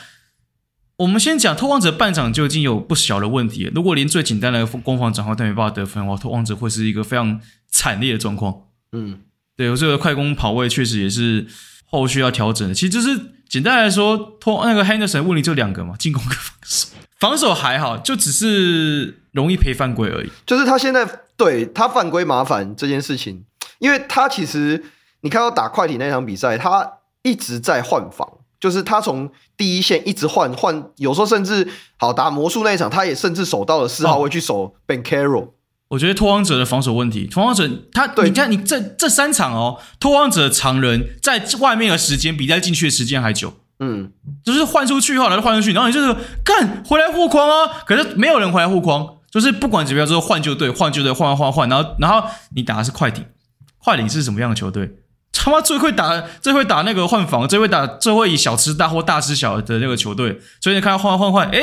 [0.96, 3.72] 我们先讲偷望者半场就已经有不小的问题了。
[3.74, 8.62] 如果连最简单的攻防转换都没办法得分的话，偷望者会是一个非常惨烈的状况。
[8.92, 9.18] 嗯，
[9.54, 11.46] 对，我这个快攻跑位确实也是
[11.84, 12.72] 后续要调整的。
[12.72, 13.33] 其实就是。
[13.48, 16.88] 简单来说，托那个 Henderson 问题就两个嘛，进攻跟防守。
[17.18, 20.30] 防守还好，就只是容易赔犯规而已。
[20.44, 23.44] 就是他现在对他犯规麻烦这件事情，
[23.78, 24.84] 因为他其实
[25.20, 28.28] 你看到打快艇那场比赛，他一直在换防，
[28.60, 31.66] 就是他从第一线一直换换，有时候甚至
[31.96, 35.50] 好打魔术那一场，他也甚至守到了四号位去守 Banchero。
[35.88, 43.54] 我觉得拓荒者的防守问题，拓荒者他，对你看你这这三场哦，拓荒者常人在外面的时间比在进去的时间还久。
[43.80, 44.12] 嗯，
[44.44, 46.14] 就是换出去后来就换出去，然后你就是
[46.44, 53.24] 干回来护框啊，可是没有人回来护框，就是不管怎么样，就是换就对，换就对，换换换，然后然后你打的是快艇，
[53.78, 54.98] 快艇是什么样的球队？
[55.32, 60.40] 他妈最会打，最会打那个换防，最会打，最会以小吃大或大吃小的那个球队。
[60.60, 61.60] 所以你看换换换，哎，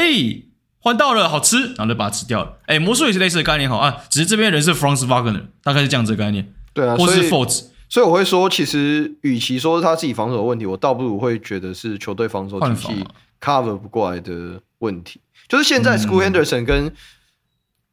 [0.81, 2.57] 换到了好吃，然后就把它吃掉了。
[2.65, 6.53] 哎，魔术也是类似的概念，好啊，只是这边人是 Franz Wagner，大概是这样子的概念。
[6.73, 7.65] 对啊，或是 f o r t。
[7.89, 13.05] 所以我会说，其实与其说是他自己防守的问题，我倒不如会觉得是球队防守体系
[13.39, 15.21] cover 不过来的问题。
[15.47, 16.93] 就是现在 School Henderson 跟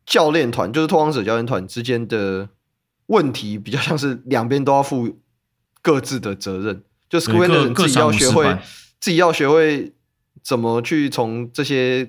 [0.05, 2.49] 教练团，就是拓荒者教练团之间的
[3.07, 5.19] 问题，比较像是两边都要负。
[5.81, 8.59] 各自的责任，就 School Henderson 自己要学会，
[9.01, 9.95] 自己要学会
[10.43, 12.07] 怎么去从这些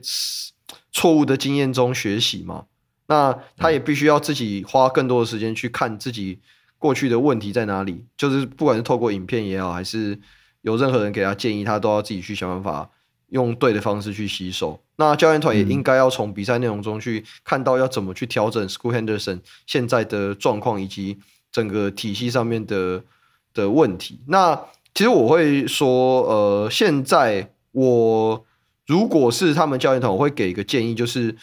[0.92, 2.66] 错误的经验中学习嘛。
[3.08, 6.40] 那他也必须要自己花更多的时间去看自己
[6.78, 8.06] 过去的问题在哪里。
[8.18, 10.20] 就是不管是透过影片也好，还是
[10.62, 12.90] 有任何人给他建议，他都要自己去想办法
[13.30, 14.80] 用对的方式去吸收。
[14.98, 21.18] 那教练团也应该要从比赛内容中去看到要怎么去调整 School Henderson 现在的状况，以及
[21.52, 23.04] 整个体系上面的。
[23.52, 24.56] 的问题，那
[24.94, 28.46] 其实我会说，呃，现在我
[28.90, 31.36] 如果是他们教练团，我会给一个建议，就是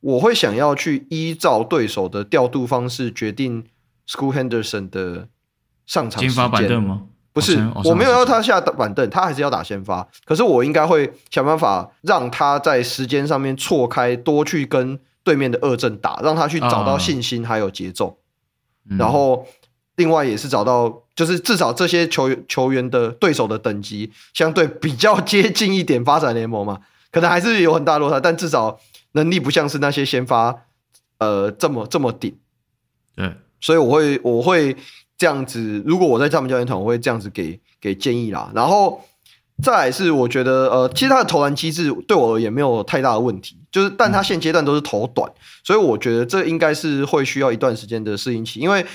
[0.00, 3.64] 我会想要去依照对手的调度方式决定
[4.08, 5.28] School Henderson 的
[5.86, 6.50] 上场时间。
[6.50, 7.02] 板凳吗？
[7.32, 10.08] 不是，我没有要他下板凳，他还是要打先发。
[10.24, 18.18] 可是我应该会想办法让他在时间上面错开，多去跟对面的二阵打，让他去找到信心还有节奏，
[18.90, 19.46] 啊、然后。
[20.00, 26.78] 另外也是找到，就是至少这些球员球员的对手的等级相对比较接近一点，发展联盟嘛，
[27.12, 28.80] 可能还是有很大落差，但至少
[29.12, 30.62] 能力不像是那些先发，
[31.18, 32.34] 呃，这么这么顶。
[33.14, 33.30] 对，
[33.60, 34.74] 所以我会我会
[35.18, 38.50] 这样子，如果我在他们教练团，我会这样子给给建议啦。
[38.54, 39.04] 然后
[39.62, 45.30] 再来是我觉得，呃，其实他的投篮机制对我而言没有太大的问题，就是但他现阶段都是投短，
[45.62, 48.86] 所以我觉得这应该是会需要一段时间的适应期，因为。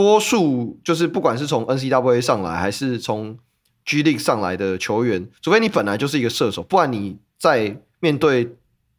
[0.00, 3.36] 多数就是不管是从 N C W A 上来还是从
[3.84, 8.54] G League 上来的球员，除非你本来就是一个射手，不然你在面对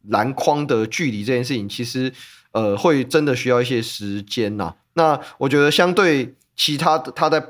[0.08, 2.12] 篮筐的距离这件事情，其实
[2.52, 4.74] 呃会真的需要一些时间呐。
[4.92, 7.42] 那我觉得相对其他的，他在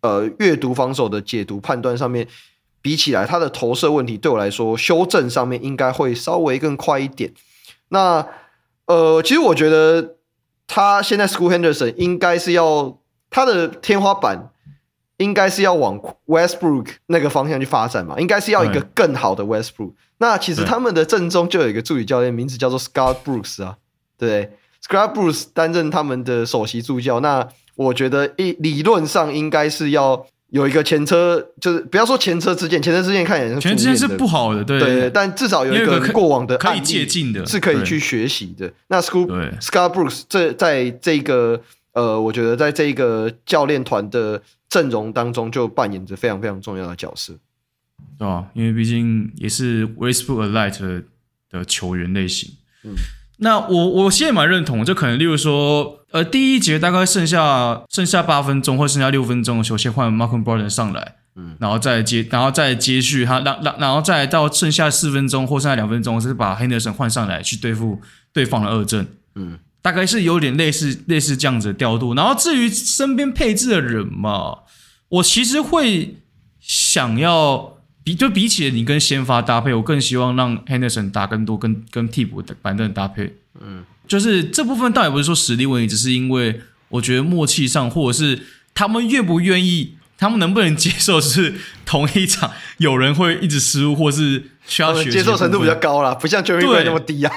[0.00, 2.26] 呃阅读防守的解读判断上面
[2.82, 7.32] 比起来，他的投射问题对我来说修正上面应该会稍微更快一点。
[7.90, 8.26] 那
[8.86, 10.17] 呃，其实我觉得。
[10.68, 12.98] 他现在 School Henderson 应该是要
[13.28, 14.50] 他的天花板
[15.16, 19.94] 应该是要往 Westbrook 那个方向去发展嘛，应该是要一个更好的 Westbrook。
[20.18, 23.78] 那其实他们的阵中就有一个助理教练，名字叫做 Scott Brooks 啊，
[24.16, 24.52] 对
[24.86, 27.18] ，Scott Brooks 担任他们的首席助教。
[27.18, 30.26] 那我觉得一理论上应该是要。
[30.50, 38.72] 有一个前车，就是不要说前车之鉴，前车之鉴看起来是前车之鉴是不好的，对对，但至少有一个过往的可以借鉴的，是可以去学习的。
[38.88, 41.60] 那 Scoot Scott Brooks 这在这个
[41.92, 47.34] 呃，我觉得在这个教练团的阵容当中，就扮演着非常非常重要的角色，
[48.18, 48.46] 对吧？
[48.54, 51.02] 因为毕竟也是 Westbrook Elite 的，
[51.50, 52.52] 的球员类型，
[52.84, 52.92] 嗯。
[53.40, 68.00] 那我我现在蛮认同，就可能例如说，呃，第一节大概剩下剩下八分钟或剩下六分钟，的时候先换 Malcolm Brogdon 上来，嗯，然后再接，然后再接续他，然然，然后再到剩下四分钟或剩下两分钟，是把 Henderson 换上来去对付
[68.32, 72.14] 对方的二阵，嗯，大概是有点类似类似这样子的调度。
[72.14, 74.58] 然后至于身边配置的人嘛，
[75.08, 76.16] 我其实会
[76.60, 77.74] 想要。
[78.04, 83.34] 比就比起你跟先发搭配，我更希望让 Henderson 打更多跟跟替补的板凳搭配。
[83.60, 88.40] 嗯，就是这部分倒也不是说实力问题，只是因为我觉得默契上，或者是
[88.74, 91.54] 他们愿不愿意，他们能不能接受，是
[91.84, 95.10] 同一场有人会一直失误，或是需要学。
[95.10, 97.32] 接受程度比较高啦，不像 Jeremy Grant 那么低啊。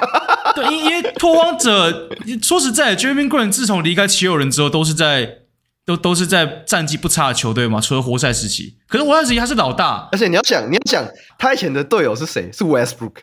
[0.55, 2.09] 对，因因为拓荒者
[2.41, 5.37] 说实在，Jeremy Grant 自从离开奇友人之后，都是在。
[5.83, 8.75] 都都是在战绩不差的球队嘛，除了活塞时期。
[8.87, 11.03] 可是活塞时期他是老大，而且你要想，你要想
[11.39, 12.51] 他以前的队友是谁？
[12.53, 13.13] 是 Westbrook。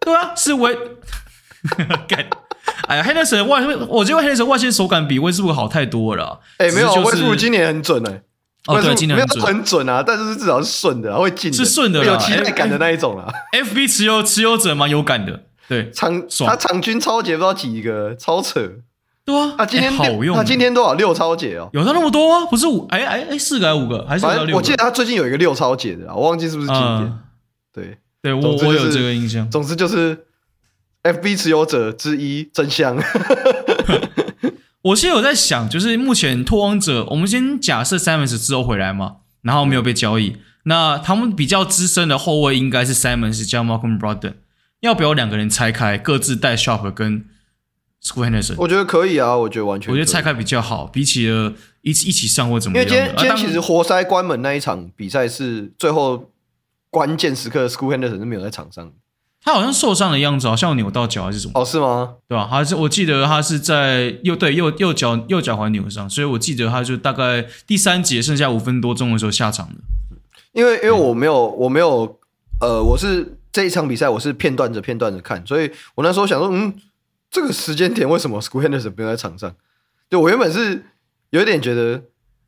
[0.00, 0.52] 对啊，是
[2.16, 2.26] 威。
[2.88, 6.40] 哎呀，Henderson 外，我觉得 Henderson 外线手感比 Westbrook 好太多了。
[6.58, 8.22] 哎、欸，没有，Westbrook 今年很准哎、欸。
[8.66, 13.32] 哦，对，今年很准，很准啊，但是至少是顺的，会进，是顺的，有期待感的那一种啊。
[13.52, 18.68] FB 持有持有者蛮有感的，对，场他场均超级不知道几个，超扯。
[19.24, 21.68] 对啊，他今天、欸、好用，他今天多少六超解哦？
[21.72, 22.46] 有他那么多吗？
[22.50, 22.86] 不是五？
[22.90, 24.04] 哎哎哎，四个还是五个？
[24.08, 24.26] 还是？
[24.54, 26.84] 我记得他最近有一个六超解的，我忘记是不是今天。
[26.84, 27.18] 嗯、
[27.72, 29.48] 对对，我、就是、我有这个印象。
[29.50, 30.26] 总之就是
[31.12, 32.96] FB 持有者之一真香。
[34.82, 40.36] 我现在有在想，就是目前拓荒者，我们先假设 Simons 之后回来嘛，然后没有被交易。
[40.64, 44.34] 那他们比较资深的后卫应该是 Simons 加 Malcolm Brogdon，
[44.80, 47.24] 要不要两个人拆开，各自带 Sharpe 跟
[48.02, 48.54] Scoot Henderson？
[48.58, 49.92] 我觉得可以啊，我觉得完全。
[49.92, 51.52] 我觉得拆开比较好，比起了
[51.82, 52.86] 一起一起上或怎么样。
[52.86, 56.30] 因为今天、啊、今天其实活塞关门那一场比赛是最后
[56.90, 58.92] 关键时刻，Scoot Henderson 是没有在场上。
[59.46, 61.52] 他好像受伤的样子，好像扭到脚还是什么？
[61.54, 62.16] 哦，是吗？
[62.26, 62.48] 对吧？
[62.48, 69.74] 还是我记得他是在右对右右脚右脚踝扭伤，所以我记得他就大概第三节剩下五分多钟的时候下场的。
[70.50, 72.18] 因为因为我没有我没有
[72.60, 76.74] 呃，我是这一场比赛我是片段着片段着看，所以我那时候想说，嗯，
[77.30, 79.54] 这个时间点为什么 Scoot Henderson 不用在场上？
[80.08, 80.86] 对，我原本是
[81.30, 82.02] 有一点觉得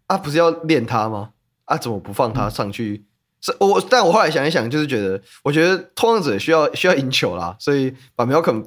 [0.09, 1.31] 啊，不是要练他吗？
[1.67, 3.05] 啊，怎么不放他上去？
[3.41, 8.65] 是我，但我后来想一想，就是觉得，我觉得拓荒者需要需要赢球啦，所以把 Malcolm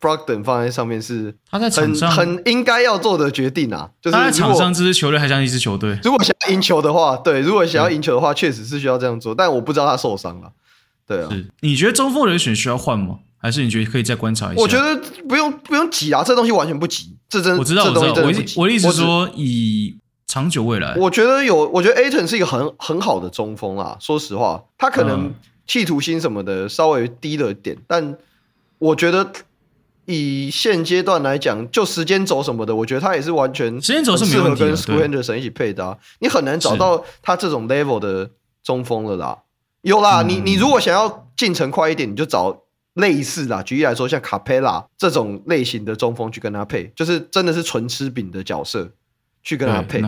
[0.00, 3.90] Brogdon 放在上面是他在场上很应该要做的决定啊。
[4.00, 5.98] 就是他在场上这支球队还像一支球队。
[6.02, 9.34] 如果想要赢球的话，对，如果想要赢球的话，确实是需要这样做。
[9.34, 10.52] 但我不知道他受伤了。
[11.06, 11.28] 对啊，
[11.60, 13.18] 你觉得中锋人选需要换吗？
[13.38, 14.60] 还是你觉得可以再观察一下？
[14.60, 17.16] 我觉得不用不用急啊，这东西完全不急。
[17.28, 18.22] 这真我知道，我知道。
[18.22, 19.96] 我我的意思是说，以
[20.26, 23.96] 长久未来，我觉得有，我觉得 Ayton 是一个很很好的中锋啦。
[24.00, 25.32] 说实话，他可能
[25.66, 28.18] 企图心什么的稍微低了一点，嗯、但
[28.78, 29.32] 我觉得。
[30.08, 35.98] 以现阶段来讲，就时间轴什么的，我觉得他也是完全时间轴是适合跟 Scoot Henderson 一起配搭。
[36.20, 38.30] 你很难找到他这种 level 的
[38.62, 39.38] 中锋了啦。
[39.80, 42.56] 有啦，嗯、你你如果想要进程快一点，你就找
[42.94, 43.64] 类似啦。
[43.64, 48.88] 举例来说，像 Capela 这种类型的中锋去跟他配，就是真的是纯吃饼的角色
[49.46, 50.02] 去跟他配。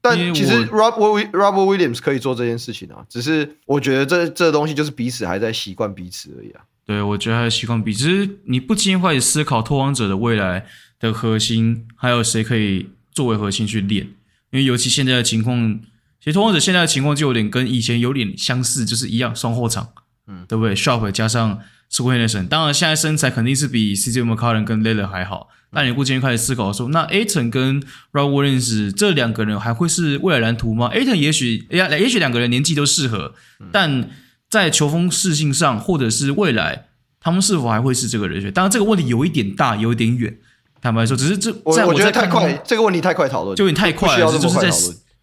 [0.00, 6.60] 但其实 Robert Robert Williams 可以做这件事情啊，只是我觉得这这东西就是彼此还在习惯彼此而已啊。
[6.84, 10.64] 对，我觉得还是习惯比，只是你不禁会思考拓荒者的未来
[11.00, 14.04] 的核心，还有谁可以作为核心去练？
[14.50, 15.80] 因为尤其现在的情况，
[16.20, 19.88] 其实拓荒者现在的情况就有点跟以前有点相似，就是一样双后场，
[20.28, 21.58] 嗯，对不对？Sharpe 加上
[21.90, 27.80] Scoot Henderson，当然现在身材肯定是比 CJ McCollum 跟 Lillard 还好，但你不禁开始思考说，那 Ayton 跟
[28.12, 33.34] Rob Williams 这两个人还会是未来蓝图吗？Ayton 也许，哎呀，也许两个人年纪都适合，
[33.70, 34.08] 但。
[34.48, 36.86] 在球风适性上，或者是未来，
[37.18, 38.50] 他们是否还会是这个人选？
[38.52, 40.32] 当然，这个问题有一点大，有一点远。
[40.80, 44.38] 坦白说，只是这在我，我觉得太快，这个问题太快讨论，就有点太快了。
[44.38, 44.70] 就是在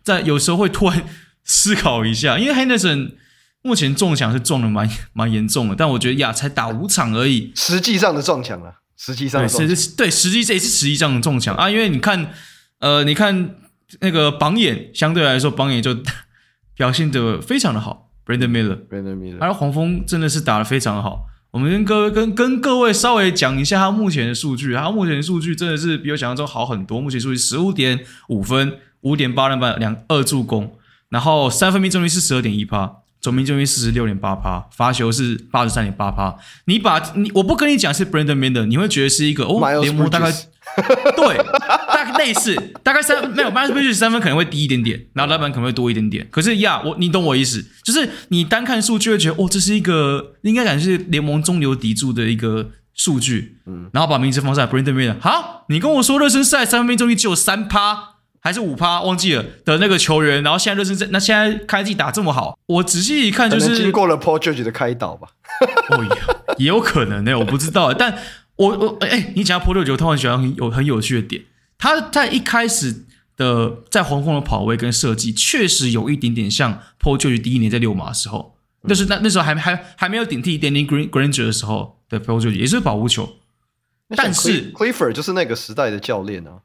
[0.04, 1.04] 在有时候会突然
[1.45, 3.14] 思考一下，因为 Henderson
[3.62, 8.76] 目前中奖是中的蛮蛮严重的，但我觉得呀，才打五场而已，实际上的撞墙了，
[9.06, 11.70] 实际上对是对，实际这也是实际上的中奖啊。
[11.70, 12.32] 因为你看，
[12.80, 13.56] 呃，你看
[13.99, 15.93] 那个榜眼，相对来说榜眼就
[16.78, 18.12] 表现的非常的好。
[18.26, 21.26] Brandon Miller，Brandon Miller，他的黄蜂真的是打的非常好。
[21.51, 27.01] 我们跟各位跟跟各位稍微讲一下他目前的数据，他目前的数据真的是比我想象中好很多。
[27.01, 30.80] 目前数据十五点五分，五点八篮板，两二助攻，
[31.10, 36.36] 然后三分命中率是十二点一趴，总命中率四十六点八趴，罚球是八十三点八趴。
[36.65, 40.32] 你把你我不跟你讲是 Brandon Miller，你会觉得是一个哦联盟大概。
[41.15, 41.38] 对，
[41.88, 46.26] 大概类似，大概三没有，八十分三分可能会低一点点，然后篮板可能会多一点点。
[46.32, 53.57] 可是呀，我你懂我意思，就是你单看数据会觉得，哦，这是一个应该感觉是联盟中流砥柱的一个数据。
[53.67, 58.12] 嗯，然后把名字放在 Brandon Miller，好，你跟我说热身赛三分命中率只有三趴
[58.44, 65.30] 还是五趴，忘记了的那个球员，然后现在热身赛那现在开季打这么好，我仔细一看就是经过了 Paul George 的开导吧？
[65.89, 66.16] 哦呀，
[66.58, 68.20] 也有可能呢、欸，我不知道，但。
[68.56, 71.44] 我我哎、欸，你讲到波特九，突然觉得很有很有趣的点，
[71.80, 83.38] 他在一开始的在黄蜂的跑位跟设计，确实有一点点像 Paul George 第一年在六马的时候，嗯、就是那那时候还还还没有顶替 Danny Green Granger 的时候的 Paul George 也是保护球，
[84.16, 86.60] 但是 Clifford 就是那个时代的教练啊，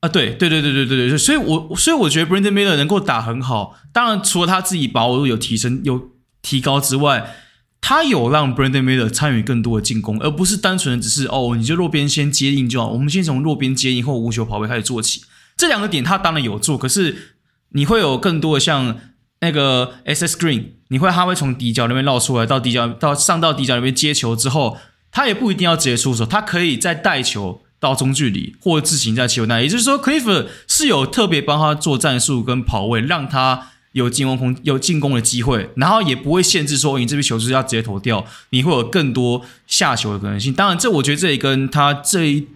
[0.00, 6.10] 啊对对对对对对对，所以我所以我觉得 Brandon Miller 能够打很好，当然除了他自己把握度有提升有
[6.42, 7.34] 提高之外。
[7.80, 12.88] 他有让 Brandon Miller 参与更多的进攻，而不是单纯的只是哦，你就弱边先接应就好。
[12.88, 15.22] 我们先从弱边接应或无球跑位开始做起。
[15.56, 17.36] 这两个点他当然有做，可是
[17.70, 18.98] 你会有更多的像
[19.40, 24.76] 那个 SS Green，你会他会从底角那边绕出来到底角到上到底角那边接球之后，
[25.12, 29.62] 他也不一定要直接出手，他可以再带球到中距离或自行在球内。
[29.62, 33.68] 也就是说，Clifford 是有特别帮他做战术跟跑位，让他。
[33.92, 40.52] 有进攻空有进攻的机会，然后也不会限制说你这笔球是要直接投掉，你会有更多下球的可能性。
[40.52, 42.46] 当然，这我觉得这也跟他这一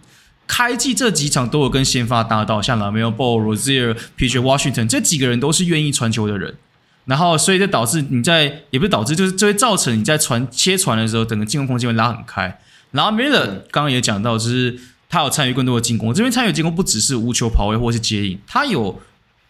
[0.47, 6.55] 开季这几场都有跟先发搭档，像 LaMelo Ball、Rozier、PJ Washington 这几个人都是愿意传球的人。
[7.05, 12.59] 然后，所以就导致你在也不是导致，就是就会造成你在传切传的时候，整个进攻空间会拉很开。
[12.91, 14.79] 然后 Miller 刚刚也讲到，就是
[15.13, 16.11] 他有参与更多的进攻。
[16.11, 18.99] 这边参与进攻不只是无球跑位或是接应，他有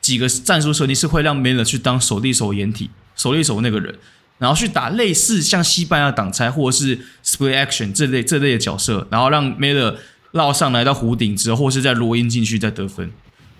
[0.01, 3.95] 几个战术设定是会让 Miller 去当手递手掩体、手递手那个人，
[4.39, 9.95] 然后去打类似像西班牙挡拆或者是 split action 这类这类的角色，然后让 Miller
[10.31, 13.09] 绕上来到弧顶之后，或是再罗印进去再得分。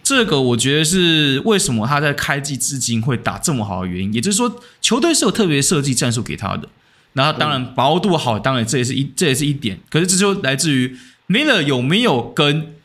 [0.03, 6.67] 这个我觉得是为什么他在开季至今会打这么好的原因，也就是说球队是有特别设计战术给他的。
[7.13, 9.79] 那他当然把握度好，当然这也是一这也是一点。
[9.89, 10.93] 可是这就来自于
[11.33, 12.75] Miller 有没有跟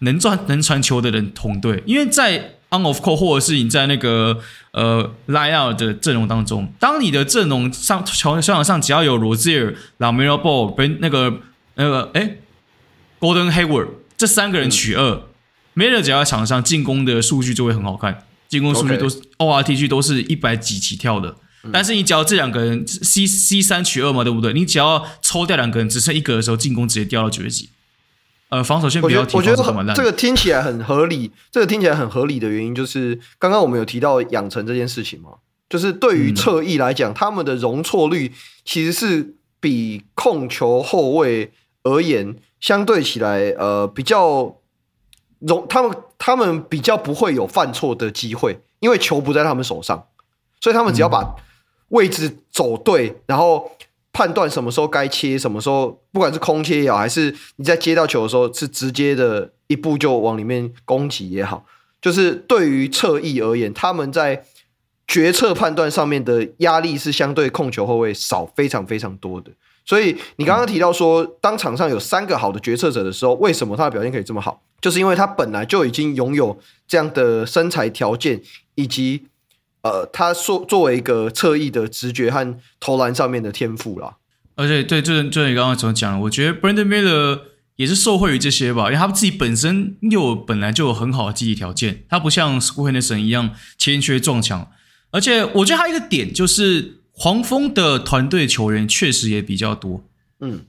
[0.00, 4.40] 能传能传球的人同队，因为在 on off court 或者是你在那个
[4.72, 11.40] 呃 line out 的阵容当中，当你的阵容上球球场上只要有 Rozier、LaMelo Ball 跟那个
[11.76, 12.38] 那个哎
[13.20, 15.10] Golden Hayward 这三个人取二。
[15.10, 15.22] 嗯
[15.74, 21.34] Miller 只要在场上进攻的数据就会很好看，进攻数据都是 ORTG 都是一百几起跳的。
[21.72, 24.52] 但是你只要这两个人 C C 三取二嘛，对不对？
[24.52, 27.70] 你只要抽掉两个人，只剩一个的时候，进攻直接掉到九十几。
[28.52, 31.32] 呃，防守线比较提，我觉得这个听起来很合理。
[31.50, 35.30] 这个听起来很合理的原因就是，刚刚我们有提到养成这件事情嘛，
[35.70, 38.30] 就是对于侧翼来讲，嗯、他们的容错率
[38.62, 41.50] 其实是比控球后卫
[41.82, 44.56] 而言相对起来，呃，比较。
[45.44, 50.06] 容他们，他们比较不会有犯错的机会，因为球不在他们手上，
[50.60, 51.34] 所以他们只要把
[51.88, 53.68] 位置走对，然后
[54.12, 61.64] 判断什么时候该切，什么时候不管是空切也好，还是你在接到球的时候是直接的一步就往里面攻击也好，
[62.00, 64.44] 就是对于侧翼而言，他们在
[65.08, 69.50] 决策判断上面的压力是相对控球后卫少非常非常多的。
[69.84, 74.62] 所以你刚刚提到说，当场上有三个好的决策者的时候，为什么他的表现可以这么好？
[74.80, 78.40] 就是因为他本来就已经拥有这样的身材条件，
[78.74, 79.26] 以及
[79.82, 84.16] 呃，他作作为一个侧翼的直觉和投篮上面的天赋啦。
[84.56, 87.40] 而且，对，就就你刚刚怎么讲，我觉得 Brandon Miller
[87.76, 94.70] 也是受惠于这些吧，因为他自己本身又本来就有很好的机体条件，他不像 Scoot Henderson 一样欠缺撞墙。
[95.10, 96.98] 而且，我觉得还有一个点就是。
[97.14, 100.02] 黄蜂的团队球员确实也比较多，
[100.40, 100.64] 嗯，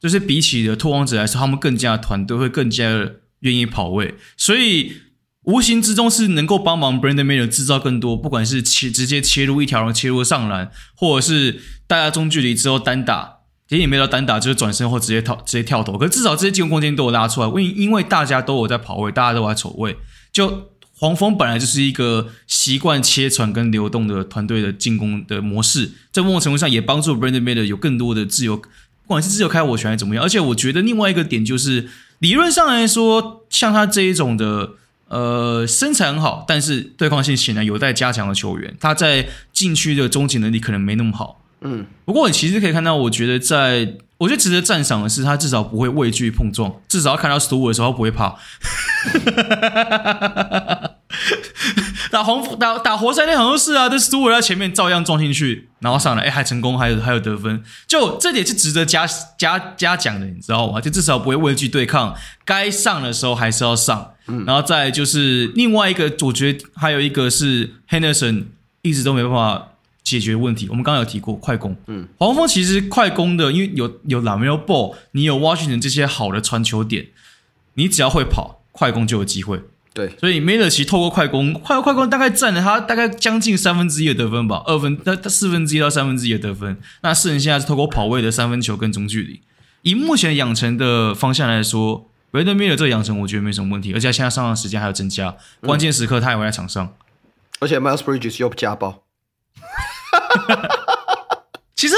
[0.00, 3.10] 就是比起的拓荒者来说，他们更加团队会更加
[3.40, 4.92] 愿意跑位，所以
[5.46, 13.38] 无形之中是能够帮忙 Brandon Miller 制造更多，不管是切直接切入一条龙切入上篮，或者是大家中距离之后单打，
[13.68, 19.96] 其实也没有单打，就是转身或直接跳直接跳投，可至少这些进攻空间都有拉出来，因因为大家都有在跑位，大家都有在走位，
[20.32, 20.68] 就。
[20.98, 28.64] 黄蜂本来就是一个习惯切传跟流动的团队的进攻的模式，在某种程度上也帮助 Brandon Miller 有更多的自由，不
[29.08, 30.24] 管是自由开火权还是怎么样。
[30.24, 31.90] 而且我觉得另外一个点就是，
[32.20, 34.70] 理论上来说，像他这一种的，
[35.08, 41.40] 呃，身材很好，但是对抗性显然有待加强的球员，他在禁区的终结能力可能没那么好。
[41.60, 48.36] 嗯，不过你其实可以看到，我觉得在，我觉得值得赞赏的是，他至少不会畏惧碰撞，至少要看到 Stewart 的时候不会怕。
[52.10, 59.06] 打红打打活塞那很多事啊，这 Stewart 在前面照样撞进去，然后上来，哎，还成功，还有还有得分，就这点是值得嘉
[59.38, 60.80] 嘉嘉奖的，你知道吗？
[60.80, 62.14] 就至少不会畏惧对抗，
[62.44, 64.12] 该上的时候还是要上。
[64.28, 68.46] 嗯，然后再就是另外一个，我觉得还有一个是 Henderson
[68.82, 69.68] 一直都没办法。
[70.06, 71.76] 解决问题，我们刚刚有提过快攻。
[71.88, 77.08] 嗯，黄蜂其实快攻的，因为有有 LaMelo Ball，你有 Washington 这些好的传球点，
[77.74, 79.60] 你只要会跑，快攻就有机会。
[79.96, 86.76] 对，所以 Miller 其实透过快攻，快快攻大概占了他大概将近三分之一的得分吧，二分，他他四分之一到三分之一的得分。
[87.00, 89.40] 那剩下是透过跑位的三分球跟中距离。
[89.80, 96.84] 以目前养成的方向来说，Brandon Miller 这个养成我觉得没什么问题，而且现在上场时间还有增加，关键时刻他也会在场上。
[96.84, 96.92] 嗯、
[97.60, 99.04] 而且 Miles Bridges 又家暴。
[101.74, 101.94] 其实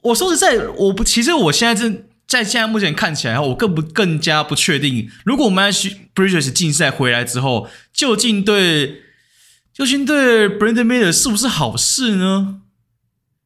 [0.00, 2.02] 我说实在，我不，其实我现在正
[2.32, 9.02] 在现在目前看起来，我更不更加不确定，如果我们是 Bridges 禁赛回来之后，究竟对
[9.72, 12.60] 究竟对 Brandon Miller 是不是好事呢？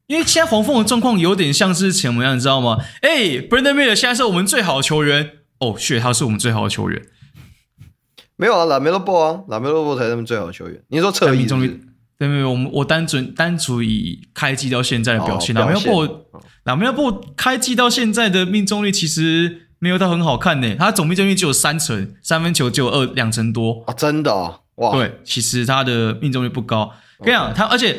[0.07, 2.78] 因为现在黄蜂的状况有点像是什么样，你知道吗？
[3.03, 7.03] 哎，Brandon Miller 现在是我们最好的球员哦，shit，他是我们最好的球员。
[8.37, 10.80] 没有啊，LaMelo Ball 啊，LaMelo Ball 才是他们最好的球员。
[10.89, 11.66] 你说侧翼中
[12.19, 16.27] 对没有，我们我单纯单纯以开季到现在的表现，哪没有不
[16.64, 20.75] 哪没有不开季到现在的命中率其实没有到很好看呢。
[20.79, 24.93] 他总命中率只有三成，三分球只有二两成多啊，真的啊，哇！
[24.93, 26.93] 对，其实他的命中率不高。
[27.21, 27.99] 跟你讲，他而且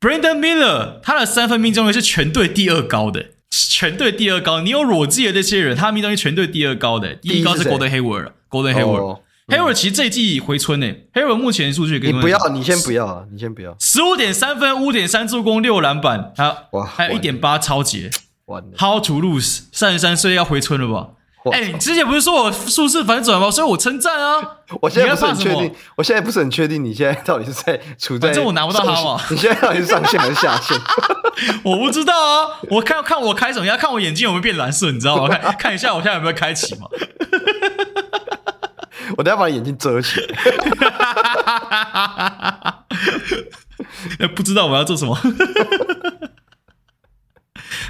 [0.00, 4.62] Brandon Miller 他的三分命中率是全队第二高的，全队第二高。
[4.62, 9.20] 你有裸记的这些人，他命中率全队第二高的，第一高是 Golden Hayward，Golden Hayward。
[9.48, 13.74] Hayward 其实这一季回春诶，Hayward 目前数据跟你不要，你先不要啊，你先不要。
[13.80, 18.10] 十五点三分，五点三助攻，六篮板，他哇，还有一点八抄截。
[18.44, 19.62] 完了，How to lose？
[19.72, 21.08] 三十三岁要回春了吧？
[21.52, 23.50] 哎、欸，你之前不是说我数字反转吗？
[23.50, 24.58] 所以我称赞啊。
[24.82, 28.28] 我现在不是很确定，我现在不是很确定，你现在到底是在处在？
[28.28, 29.18] 反正我拿不到他嘛。
[29.30, 30.78] 你现在到底是上线还是下线？
[31.64, 32.60] 我不知道啊。
[32.68, 33.64] 我看看我开什么？
[33.64, 34.90] 你要看我眼睛有没有变蓝色？
[34.92, 35.28] 你知道吗？
[35.34, 36.86] 看看一下我现在有没有开启嘛？
[39.18, 40.28] 我等下把眼睛遮起来。
[44.34, 45.18] 不知道我要做什么。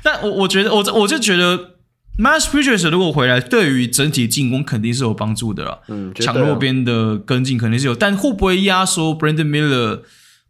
[0.03, 1.75] 但我我觉得我我就觉得。
[2.19, 5.79] Miles Bridges 如果回来，对于整体进攻肯定是有帮助的啦。
[5.87, 10.03] 嗯，强弱边的跟进肯定是有，但会不会压缩 Brandon Miller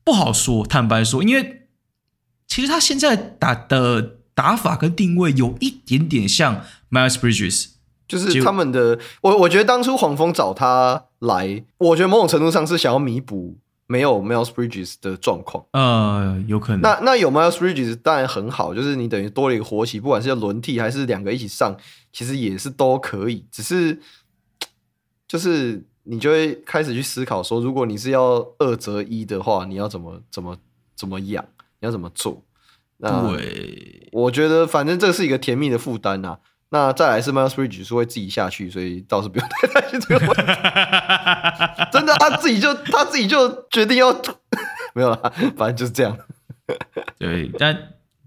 [0.03, 0.67] 不好说。
[0.67, 1.69] 坦白说，因为
[2.47, 7.73] 其实他现在打的打法跟定位有一点点像 Miles Bridges，
[8.09, 8.99] 就是他们的。
[9.21, 13.59] 我我觉得当初黄蜂找他来，我觉得某种程度上是想要弥补。
[13.91, 16.83] 没有 Miles Bridges 的状况，呃，有可能。
[16.83, 21.75] 那那有 Miles Bridges 当然很好，就是你等于多了一个活棋，不管是要轮替还是两个一起上，
[22.13, 23.47] 其实也是都可以。
[23.51, 23.99] 只是
[25.27, 30.59] 就是你就会开始去思考说，如果你是要二择一的话，你要怎么怎么
[30.95, 31.43] 怎么养，
[31.81, 32.43] 你要怎么做？
[32.99, 36.41] 那对，我觉得反正这是一个甜蜜的负担啊。
[36.71, 40.53] 那再来是 Miles Bridges 是会自己下去，所以倒是不用太担心这个问题。
[41.91, 44.13] 真的，他自己就他自己就决定要
[44.95, 46.15] 没有了，反正就是这样。
[47.19, 47.75] 对，但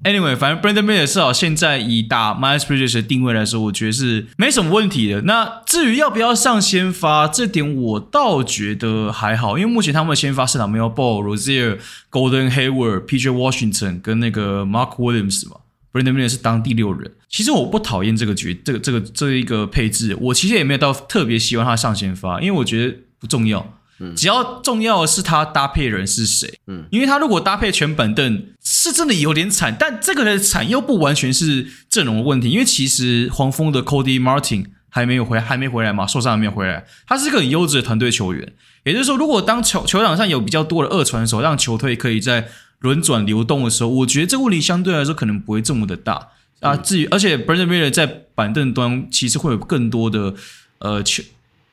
[0.03, 5.21] anyway，反正 Brandon Miller 至少现在以打 Miles Bridges 的定位来说，我觉得是没什么问题的。
[5.21, 11.77] 那至于要不要上先发，这点我倒觉得还好，因为目前他们的先发市场没有 Ball、Rozier、
[12.09, 15.57] Gordon Hayward、PJ Washington 跟那个 Mark Williams 嘛。
[15.91, 38.53] Brandon Miller 是当第六人，其实我不讨厌这个局这个这个这一个配置，我其实也没有到特别希望他上先发，因为我觉得不重要，嗯，只要重要的是他搭配人是谁，嗯，因为他如果搭配全板凳是真的有点惨，但这个的惨又不完全是阵容的问题，因为其实黄蜂的 Cody Martin 还没有回还没回来嘛，受伤还没有回来，他是一个很优质的团队球员，
[38.85, 42.47] 也就是说，如果当球球场上有比较多的二传手，让球队可以在
[42.81, 46.29] 轮转流动的时候，我觉得这个问题相对来说可能不会这么的大
[46.59, 46.75] 啊。
[46.75, 48.05] 至于而且 Brandon Miller 在
[48.35, 50.35] 板凳端其实会有更多的
[50.79, 51.23] 呃球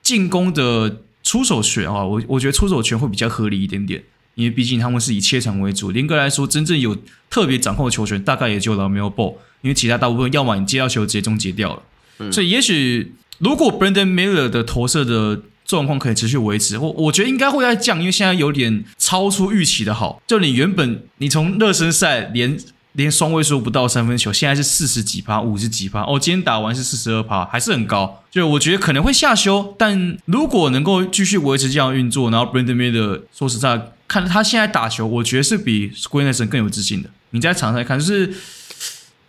[0.02, 4.02] 进攻的出手权啊，我我觉得出手权会比较合理一点点，
[4.34, 5.92] 因为毕竟他们是以切场为主。
[5.92, 6.96] 严格来说，真正有
[7.28, 11.82] 特别掌控球权大概也就 LaMelo Ball，因为其他大部分要么你接到球直接终结掉了。
[12.18, 20.20] 嗯、所以也许如果 Brandon Miller 的投射的状况可以持续维持，我我觉得应该会再降，因为现在有点超出预期的好。
[20.26, 22.58] 就你原本你从热身赛连
[22.94, 28.24] 连双位数不到三分球，现在是四十几趴、五十几趴，哦，今天打完是四十二趴，还是很高。
[28.30, 37.10] 就我觉得可能会下修，但如果能够继续维持这样运作，然后 Brandon m i l l e 说实在，看他现在打球，我觉得是比 Scoot Henderson 更有自信的。
[37.30, 38.34] 你在场上看，就是。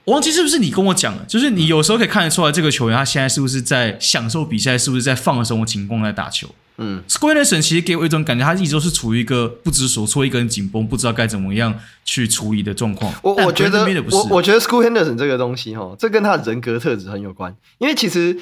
[0.09, 6.49] 我忘记是不是你跟我讲了，就是你有时候可以看得出来，这个球员他现在是不是在享受比赛，是不是在放松的情况在打球。
[6.77, 13.13] 嗯，Scoot Henderson 其实给我一种感觉，他一直都是处于一个不知所措、一个人紧绷，不知道该怎么样去处理的状况。
[13.21, 17.55] 我我觉得，我我觉得 Scoot Henderson 这个东西哈，这跟他的人格特质很有关。
[17.77, 18.33] 因为其实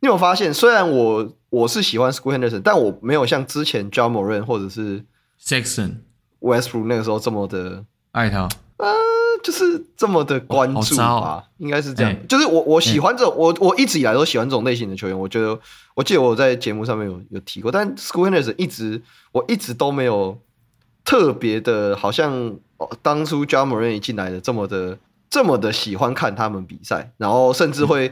[0.00, 5.02] 你有发现，虽然我我是喜欢 Scoot Henderson，但我没有像之前 John Morant 或者是
[5.42, 6.00] Jackson
[6.40, 7.82] Westbrook 那个时候这么的
[8.12, 8.46] 爱他。
[9.42, 12.10] 就是这么的关注吧，哦、应该是这样。
[12.10, 15.18] 欸、就是我我喜欢这种，欸、我我一直以来都喜欢这种类型的球员。
[15.18, 15.58] 我觉得，
[15.94, 19.00] 我记得我在节目上面有有提过，但 School Henderson 一直
[19.32, 20.38] 我一直都没有
[21.04, 22.56] 特别的，好像
[23.00, 24.98] 当初 Ja Morant 一进来的这么的
[25.30, 28.08] 这么的喜欢看他们比赛，然后甚至会、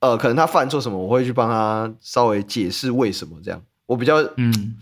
[0.00, 3.60] 嗯、呃，可能他犯错什么，我会去帮他稍微解释为什么这样。
[3.86, 4.76] 我比较嗯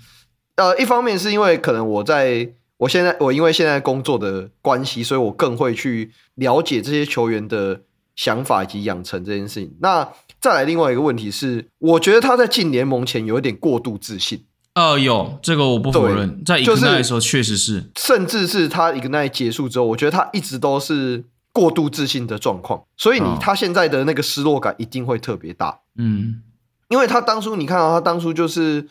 [0.54, 2.52] 呃，一方面是因为可能我在。
[2.78, 7.80] 我现在我因为现在工作的关系，所以我更会去了解这些球员的
[8.14, 9.74] 想法以及养成这件事情。
[9.80, 10.06] 那
[10.40, 14.44] 再来另外一个问题是，我觉得他在进联盟前有一点过度自信。
[14.74, 21.24] 呃，有这个我不否认，在 Ignite 的时候确实是，甚至是他 Ignite 结束之后，我觉得他一直都是
[21.54, 22.84] 过度自信的状况。
[22.98, 25.80] 所以你他现在的那个失落感一定会特别大。
[25.96, 26.42] 嗯，
[26.88, 28.86] 因为他当初你看到他当初就是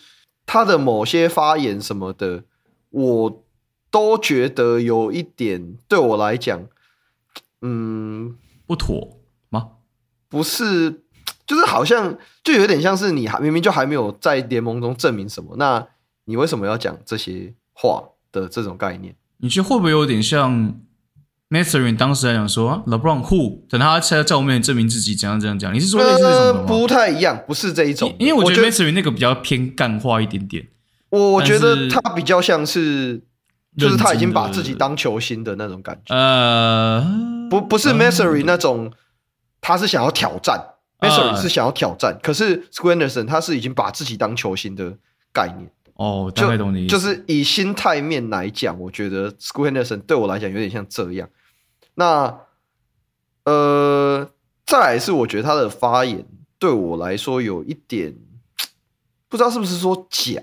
[0.47, 2.43] 他的某些发言什么的，
[2.89, 3.41] 我。
[3.95, 6.65] 都觉得有一点对我来讲，
[7.61, 8.35] 嗯，
[8.67, 9.69] 不妥吗？
[10.27, 11.03] 不是，
[11.47, 15.87] 就是好像就有点像是你还明明就还没有在联盟中证明什么，那
[16.25, 18.03] 你为什么要讲这些话
[18.33, 19.15] 的这种概念？
[19.37, 20.75] 你觉得会不会有点像
[21.49, 25.73] Mathurin 当时来讲说，LeBron who 等他在在我面前证明自己，怎样怎样讲。
[25.73, 26.67] 你是说类似这种吗？
[26.67, 28.13] 不太一样，不是这一种。
[28.19, 30.67] 因为我觉得 Mathurin 那个比较偏干话一点点。
[31.11, 33.21] 我我觉得他比较像是，
[33.77, 36.15] 就是他已经把自己当球星的那种感觉。
[36.15, 37.01] 呃，
[37.49, 38.91] 不不是 Mathurin 那种，
[39.61, 40.71] 他是想要挑战。
[40.99, 44.97] Mathurin 是想要挑战，可是 Scoot Henderson 他是已经把自己当球星的
[45.33, 45.69] 概念。
[45.95, 46.91] 哦，大概懂你意思。
[46.91, 51.29] 就是以心态面来讲，我觉得 Scoot Henderson 对我来讲有点像这样。
[51.95, 52.39] 那
[53.43, 54.29] 呃，
[54.65, 56.25] 再来是我觉得他的发言
[56.57, 58.15] 对我来说有一点
[59.27, 60.41] 不知道是不是说假，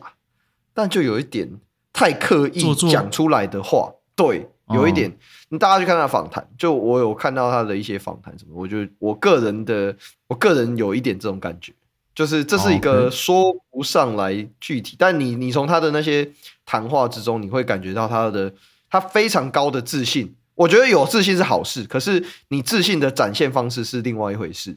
[0.74, 1.58] 但就有一点
[1.92, 5.10] 太刻意讲出来的话，对，有一点。
[5.10, 5.12] 哦、
[5.50, 9.94] 你大家去看他访谈，就我有看到他的一些访谈什么，我就我个人的，
[10.28, 11.72] 我个人有一点这种感觉。
[12.14, 16.30] 就是这是一个说不上来具体，但你你从他的那些
[16.66, 18.52] 谈话之中，你会感觉到他的
[18.90, 20.34] 他非常高的自信。
[20.54, 24.76] 我觉得有自信是好事，可是你自信的展现方式是另外一回事。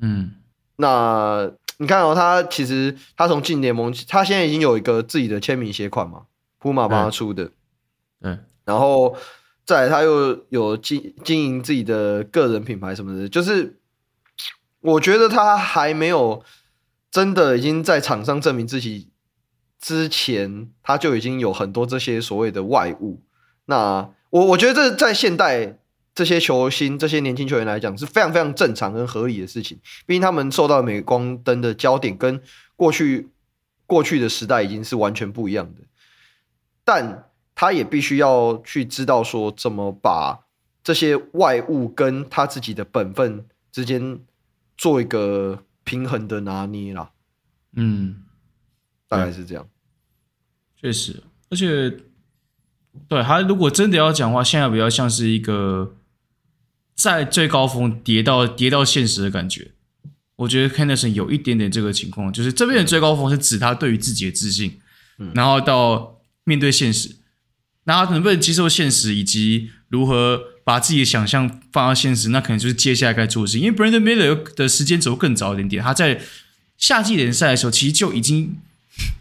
[0.00, 0.32] 嗯，
[0.76, 6.24] 那你看哦，他其实他从进联盟，他现在已经有一个自己的签名鞋款嘛
[6.64, 7.50] ，Puma 帮他出的。
[8.22, 9.16] 嗯，然后
[9.66, 13.78] 再来他又有经经营自己的个人品牌什么的，就是
[14.80, 16.42] 我觉得他还没有。
[17.10, 19.08] 真的已经在场上证明自己
[19.80, 23.22] 之前，他就已经有很多这些所谓的外物。
[23.66, 25.78] 那我我觉得这在现代
[26.12, 29.78] 这些球星、这些年轻球员来讲是非常非常正常跟合理的事情。
[30.06, 32.42] 毕竟他们受到镁光灯的焦点跟
[32.74, 33.28] 过去
[33.86, 35.82] 过去的时代已经是完全不一样的。
[36.84, 40.46] 但他也必须要去知道说怎么把
[40.82, 44.20] 这些外物跟他自己的本分之间
[44.76, 45.64] 做一个。
[45.86, 47.10] 平衡的拿捏啦，
[47.76, 48.22] 嗯，
[49.06, 49.68] 大概是这样，
[50.80, 51.94] 确实，而且，
[53.06, 55.94] 对他如果真的要讲话，现在比较像是一个
[56.94, 59.72] 在最高峰跌到跌到现实的感觉。
[60.36, 64.80] 我觉得 Henderson 有一点点这个情况，就是这边的最高峰是指他对于自己的自信，
[65.18, 66.13] 嗯，然后到
[66.44, 67.16] 面对现实，
[67.84, 70.44] 那他能不能接受现实，以及如何。
[70.66, 73.58] 把自己的想象放到现实，那可能就是接下来该做的事。
[73.58, 76.18] 因为 Brandon Miller 的时间轴更早一点点，他在
[76.78, 78.56] 夏季联赛的时候其实就已经，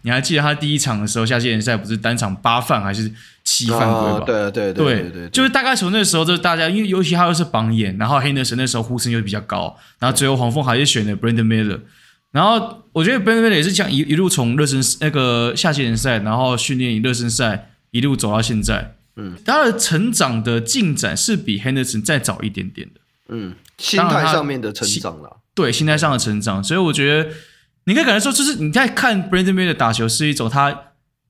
[0.04, 3.12] 你还记得他第一场的时候，夏季联赛不是单场八犯还是
[3.44, 4.24] 七犯规吧？
[4.26, 11.82] 对对对对对，就是大概从那时候，就是大家因为尤其他又是榜眼，然后 Henderson 那时候呼声又比较高，然后最后黄蜂还是选了 Brandon Miller，
[12.34, 18.98] 然后我觉得 Brandon 也是这样一一路从热身那个夏季联赛，然后训练热身赛一路走到现在。
[19.16, 23.00] 嗯，他的成长的进展是比 Henderson 再早一点点的。
[23.30, 25.38] 嗯，心态上面的成长了。
[25.54, 27.30] 对，心态上的成长，所以我觉得
[27.86, 30.76] 你可以感觉说，就是你在看 Brandon Miller 打球是一种他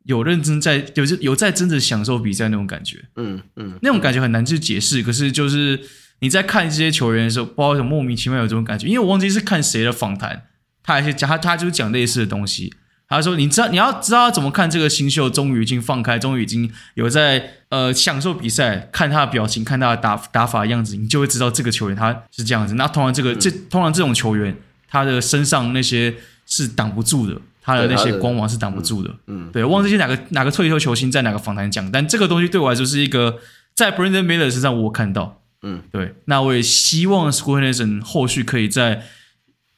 [0.05, 3.03] 有认真在，有有在真的享受比赛那种感觉。
[3.17, 5.03] 嗯嗯，那种感觉很难去解释。
[5.03, 5.81] 可是就是
[6.19, 8.87] 你在看这些球员的时候，不知道为什么莫名其妙有这种感觉。
[8.87, 10.43] 因为我忘记是看谁的访谈，
[10.83, 12.73] 他还是讲他他就是讲类似的东西。
[13.09, 22.73] 他说：“你知道你要知道怎么看这个新秀，终于已经放开，终于已经有在呃享受比赛，看他的表情，看他的打打法的样子，你就会知道这个球员他是这样子。
[22.73, 24.55] 那通常这个这通常这种球员，
[24.89, 26.15] 他的身上那些
[26.47, 29.13] 是挡不住的，他的那些光芒是挡不住的。
[29.27, 33.37] 嗯，对，忘记是哪个哪个退休球星在哪个访谈讲，但这个东西对我来说是一个
[33.75, 35.39] 在 Brandon Miller 身上我看到。
[35.61, 39.03] 嗯，对，那我也希望 Scoot Henderson 后续可以在。”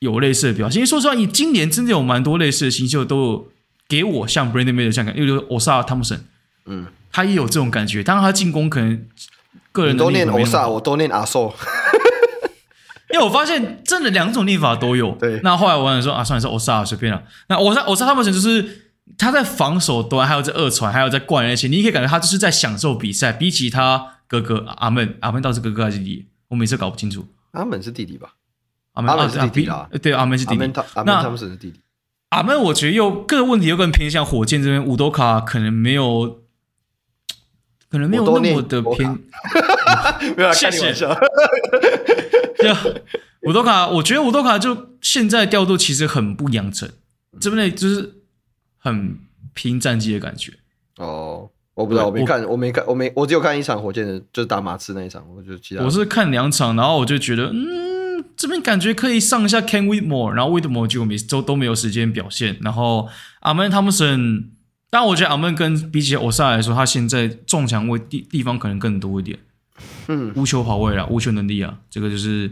[0.06, 3.48] 有类似的表现，因为说实话，你今年真的有蛮多类似的新秀都有
[3.90, 6.20] 给我像 Brandon Miller 这样感，例如 Ausar Thompson，
[6.66, 8.04] 嗯，他也有这种感觉。
[8.04, 9.06] 当然，他进攻可能
[9.72, 11.54] 个人都念 Ausar，我都念阿寿，
[13.14, 15.12] 因为我发现真的两种念法都有。
[15.20, 17.24] 对，那后来我想说啊，算了，是 Ausar 随便了。
[17.50, 18.88] 那 Ausar Ausar Thompson 就是
[19.18, 23.32] 他在防守端，还有在二传，还有在灌那些，你可以感觉他就是在享受比赛。
[23.32, 26.26] 比起他哥哥阿门，阿门倒是哥哥还是弟弟？
[26.50, 27.28] 我每次搞不清楚。
[27.52, 28.34] 阿门是弟弟吧？
[28.96, 30.62] 阿门是弟弟啦，对，阿门是弟弟。
[30.96, 31.80] 阿门他们是弟弟。
[32.30, 36.42] 阿门，我觉得又个问题又更偏向火箭这边，乌多卡可能没有，
[37.90, 39.20] 可能没有那么的偏。
[40.36, 41.18] 没有开玩笑。
[42.58, 42.84] 对啊，
[43.44, 46.90] 乌多卡，我觉得乌多卡就现在调度其实很不养成，
[47.40, 48.16] 这边呢就是
[48.78, 49.18] 很
[49.54, 50.54] 拼战绩的感觉。
[50.98, 55.84] 哦，我不知道，我没看，我没看，我没，我只有看一场火箭的，就是打马刺那一场，我就其他。
[55.84, 57.95] 我是看两场，然后我就觉得，嗯。
[58.46, 62.56] 这边感觉可以上一下 Can Whitmore，然后 Whitmore 就没都都没有时间表现。
[62.62, 63.10] 然后
[63.40, 64.52] 阿门汤姆森，
[64.92, 69.40] 但我觉得阿门跟比起欧萨来说，他现在撞墙位地地方可能更多一点。
[70.10, 72.52] 嗯，无球跑位啊，无球能力啊，这个就是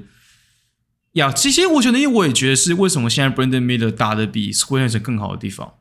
[1.11, 1.31] 呀。
[1.31, 5.73] 其实无球能力我也觉得是为什么现在 Brandon Miller 打的比 Henderson 更好的地方。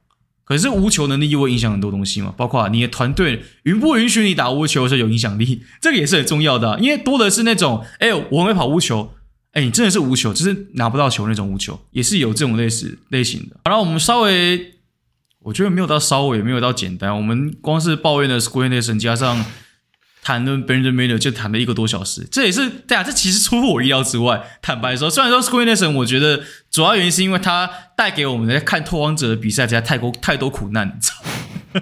[0.45, 6.79] 可是无球能力又会影响很多东西嘛，包括你的团队允不允许你打无球的时候有影响力，这个也是很重要的啊。
[6.79, 9.15] 因为多的是那种，哎，我很会跑无球，
[9.53, 13.57] 哎，你真的是无球，就是拿不到球那种无球，也是有这种类似类型的。
[13.65, 14.75] 好了，我们稍微，
[15.41, 19.45] 我觉得没有到稍微，没有到简单，我们光是抱怨的 Square Nation 加上。
[20.25, 24.41] 谈论 Miller 就谈了一个多小时，这也是对啊，这其实出乎我意料之外。
[24.63, 31.17] 坦白说，虽然说 Square Nation 我觉得主要原因是因为他带给我们在看拓荒者的比赛，实在太多太多苦难，你知道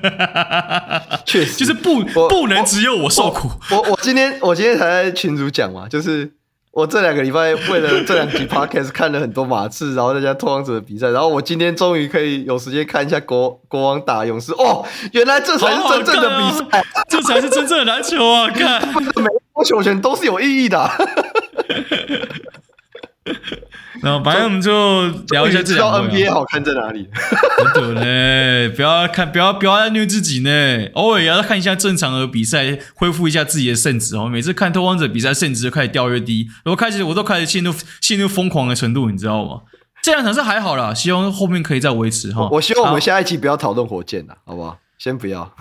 [0.08, 1.02] 吗？
[1.26, 3.50] 确实，就是不不能只有我受苦。
[3.72, 6.39] 我我，我今天我今天才在群主讲嘛，就是。
[6.80, 14.52] 我这两个礼拜为了这两集 podcast 看了很多马刺，然后再加拓荒者的比赛，然后我今天终于可以有时间看一下国国王打勇士。
[14.52, 14.82] 哦，
[15.12, 18.48] 原来这才是真正的比赛，这才是真正的篮球啊！
[18.48, 18.80] 看，
[19.16, 20.90] 每一波球权都是有意义的。
[24.02, 26.08] 然后，反正我们就聊一下这两个。
[26.08, 27.06] NBA 好看在哪里？
[27.74, 30.50] 真的呢， 不要看，不要不要再虐自己呢。
[30.94, 34.26] 偶尔也要看一下正常的比赛，恢复一下自己的胜值哦。
[34.26, 39.60] 每次看拓荒者比赛，胜值就开始掉越低，然后开始我都开始陷入陷入疯狂的程度，你知道吗？
[40.02, 42.48] 这两场是还好啦，希望后面可以再维持哈。
[42.50, 44.78] 我希望我们下一期不要讨论火箭了，好不好？
[44.98, 45.52] 先不要。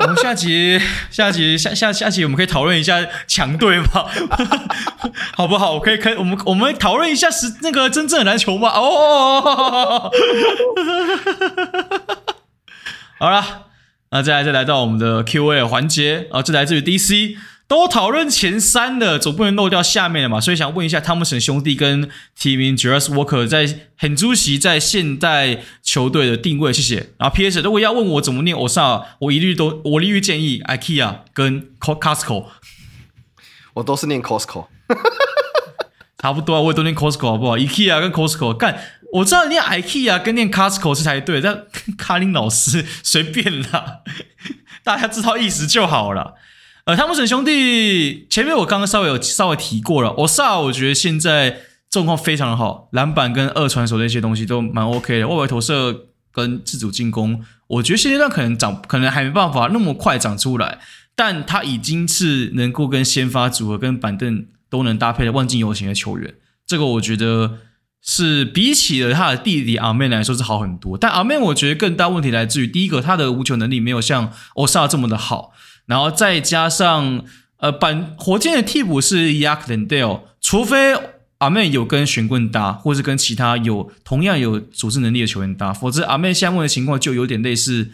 [0.00, 0.80] 我们下集、
[1.10, 4.06] 下集、下下下集，我们可以讨论一下强队吗？
[5.36, 5.74] 好不好？
[5.74, 8.70] 我可以，可以，我们我们讨论一下是那个真正的篮球吗？
[8.70, 10.10] 哦，
[13.18, 13.66] 好了，
[14.10, 17.36] 那再来再来到我们的 Q&A 环节啊，这来自于 DC。
[17.68, 27.10] 都讨论前三的，总不能漏掉下面的嘛，所以想问一下汤姆森兄弟跟提名 Jarace Walker 在很主席在现代球队的定位，谢谢。
[27.18, 32.46] 然后 PS 如果要问我怎么念 Osa，我一律都我一律建议 IKEA 跟 Costco，
[33.74, 34.66] 我都是念 Costco，
[36.18, 38.80] 差不多啊，我也都念 Costco 好不好？IKEA 跟 Costco 干，
[39.12, 41.64] 我知道念 IKEA 跟念 Costco 是才对，但
[41.98, 44.02] 卡林老师随便啦，
[44.84, 46.34] 大家知道意思就好了。
[46.86, 60.78] 呃，汤姆森兄弟前面我刚刚稍微有稍微提过了，欧萨我觉得现在状况非常的好，篮板跟二传手那些东西都蛮 OK 的，外围投射跟自主进攻，我觉得现阶段可能长可能还没办法那么快长出来，
[61.16, 66.34] 但他已经是能够跟先发组合跟板凳都能搭配的万金油型的球员，
[66.64, 67.58] 这个我觉得
[68.00, 75.50] 是比起了他的弟弟阿曼来说是好很多，但阿曼我觉得更大问题来自于第一个他的无球能力没有像欧萨这么的好。
[75.86, 77.24] 然后再加上，
[77.58, 80.94] 呃，板火箭的替补是 Yak Landale，除非
[81.38, 87.90] 阿妹有跟玄棍搭，或是跟其他有同样有组织能力的球员搭，否则阿妹现在的情况就有点类似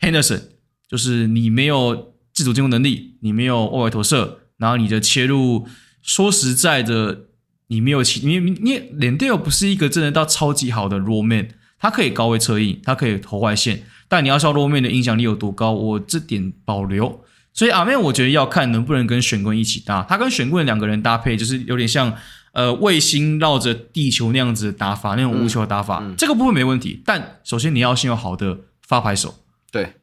[0.00, 0.42] Henderson，
[0.88, 5.66] 就是你没有自主进攻能力，你没有外围投射，然后你的切入，
[6.02, 7.26] 说实在的，
[7.68, 11.48] 你没有其你你，你 Landale 不是一个真的到超级好的 roll man，
[11.78, 17.22] 他可以高位策应，他可以投外线，但你要说 roll man 的影响力有多高，我这点保留。
[17.58, 20.06] 所以阿妹，我觉得要看能不能跟玄棍一起搭。
[20.08, 22.14] 他跟玄棍两个人搭配，就是有点像
[22.52, 25.98] 呃卫星绕着地球那样子的打法，那种无球的打法。
[26.00, 29.34] 嗯嗯、这个部分没问题，但首先你要先有好的发牌手。
[29.72, 29.94] 对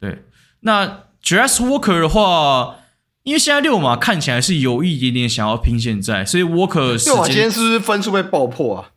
[0.00, 0.24] 对。
[0.62, 2.78] 那 Jarace Walker 的话，
[3.22, 8.90] 因为现在六马看起来是有一点点想要拼现在，所以 Walker 六马今天是不是分数被爆破啊？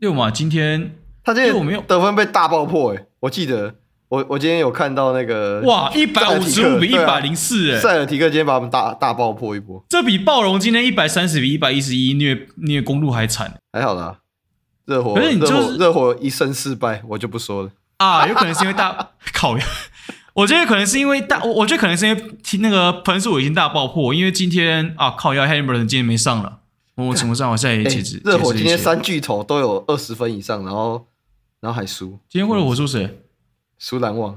[0.00, 3.76] 六马今天他今天没有得分被大爆破诶、欸，我记得。
[4.08, 14.18] 我我今天有看到那个哇，一百五十五比一百零四，哎，塞尔提克今天把我们大大爆破一波，这比暴龙今天一百三十比一百一十一虐虐公路还惨，还好啦，
[14.84, 17.70] 热火，可是你就是热火一胜四败，我就不说了。
[17.96, 19.66] 啊，有可能是因为大 考验，
[20.34, 22.22] 我觉得可能是因为大，我觉得可能是因为
[22.60, 26.58] 那个分数已经大爆破，因为今天啊靠，要 Haliburton 今天没上了，
[26.94, 31.08] 某种程度上我现在也解释，热火今天三巨头都有二十分以上，然后
[31.60, 33.22] 然后还输，今天会热火输谁？
[33.78, 34.36] 输篮网，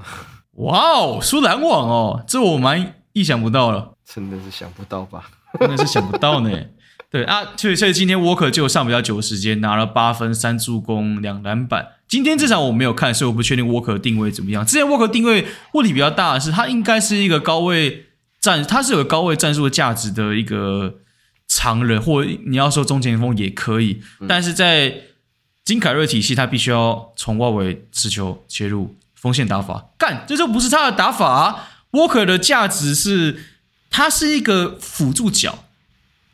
[0.52, 5.30] 哇哦，苏篮网哦，这我蛮意想不到了，真的是想不到吧？
[5.58, 6.50] 真的是想不到呢。
[7.10, 11.88] 对啊，所以所以今天 Walker 就上比较久的时间，拿了八分、三助攻、两篮板。
[12.06, 14.64] 今天这场我没有看，所以我不确定 Walker 定位怎么样。
[14.64, 18.06] 之前 Walker 定位问题比较大的是，他应该是一个高位
[18.40, 20.98] 战，他是有高位战术的价值的一个
[21.48, 24.94] 常人，或你要说中前锋也可以，嗯、但是在
[25.64, 28.94] 金凯瑞体系，他必须要从外围持球切入。
[29.20, 33.44] 锋线打法干，这就不是他的打法啊！Walker 的价值是，
[33.90, 35.64] 他是一个辅助脚，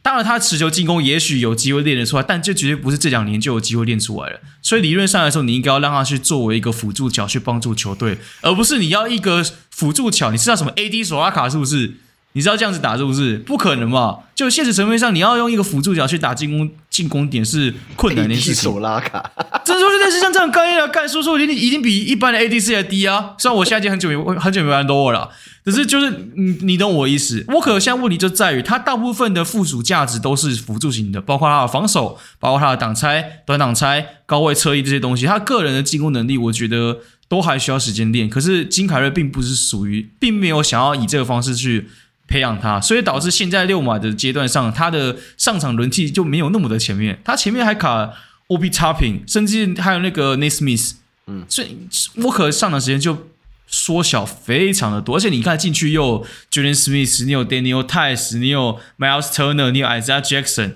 [0.03, 4.41] 当然他持球进攻也许有机会练得出来，但这绝对不是这两年就有机会练出来了。
[4.63, 10.31] 所以理论上来说，你应该要让他去作为一个辅助脚去帮助球队，而不是你要一个辅助脚。
[10.31, 11.97] 你知道什么 AD 索拉卡是不是？
[12.37, 13.39] 你知道这样子打是不是？
[13.39, 14.19] 不可能嘛！
[14.35, 18.63] 就现实层面上，你要用一个辅助角去打进攻进攻点是困难的事情。
[18.63, 19.33] 手拉卡，
[19.65, 23.33] 这就是类似像这种概念啊，干叔叔已经已经比一般的 ADC 还低啊！
[23.39, 25.31] 虽然我现在已经很久没很久没玩 LoL 了，
[25.65, 27.43] 可是就是你你懂我意思。
[27.49, 35.25] 沃克现在问题就在于，他大部分的附属价值都是辅助型的，包括他的防守，包括他的挡拆、短挡拆、高位侧翼这些东西。
[35.25, 38.29] 他个人的进攻能力，我觉得都还需要时间练。
[38.29, 41.89] 可是金凯瑞并不是属于，并没有想要以这个方式去。
[42.29, 47.21] 培养他，所以导致现在六马的阶段上，他的上场轮替就没有那么的前面。
[47.25, 48.13] 他前面还卡
[48.49, 50.95] Obi Toppin，甚至还有那个 Nesmith，
[51.27, 51.79] 嗯，所以
[52.17, 53.29] 沃克上场时间就
[53.67, 55.17] 缩小非常的多。
[55.17, 60.75] 而且你看进去又 Julian Smith，你有 Daniel Theis，你有 Miles Turner，你有 Isaiah Jackson。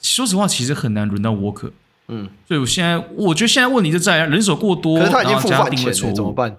[0.00, 1.72] 说实话，其实很难轮到沃克。
[2.08, 6.56] 嗯，所以我现在我觉得现在问题就在人手过多，可是他已经付饭钱了，怎么办？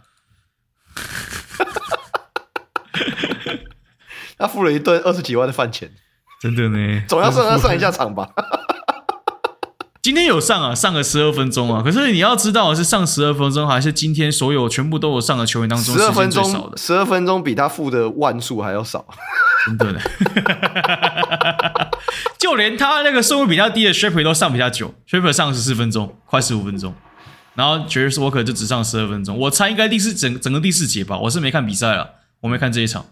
[4.39, 5.91] 他付了一顿二十几万的饭钱，
[6.41, 8.29] 真的呢，总要算他上一下场吧。
[10.01, 11.83] 今天有上啊，上个十二分钟啊。
[11.83, 19.05] 可是你要知道，是上十二分钟，还是今天所有全部都有上的球员当中，十二分钟，十二分钟比他付的万数还要少，
[19.65, 19.99] 真的呢。
[22.39, 26.95] 就连他那个顺位比较低的 Shepard 都上比较久，Shepard 上十四分钟，快十五分钟，
[27.55, 29.37] 然后 Jarace Walker 就只上十二分钟。
[29.37, 32.09] 我猜应该第四整整个第四节吧，我是没看比赛了，
[32.39, 33.05] 我没看这一场。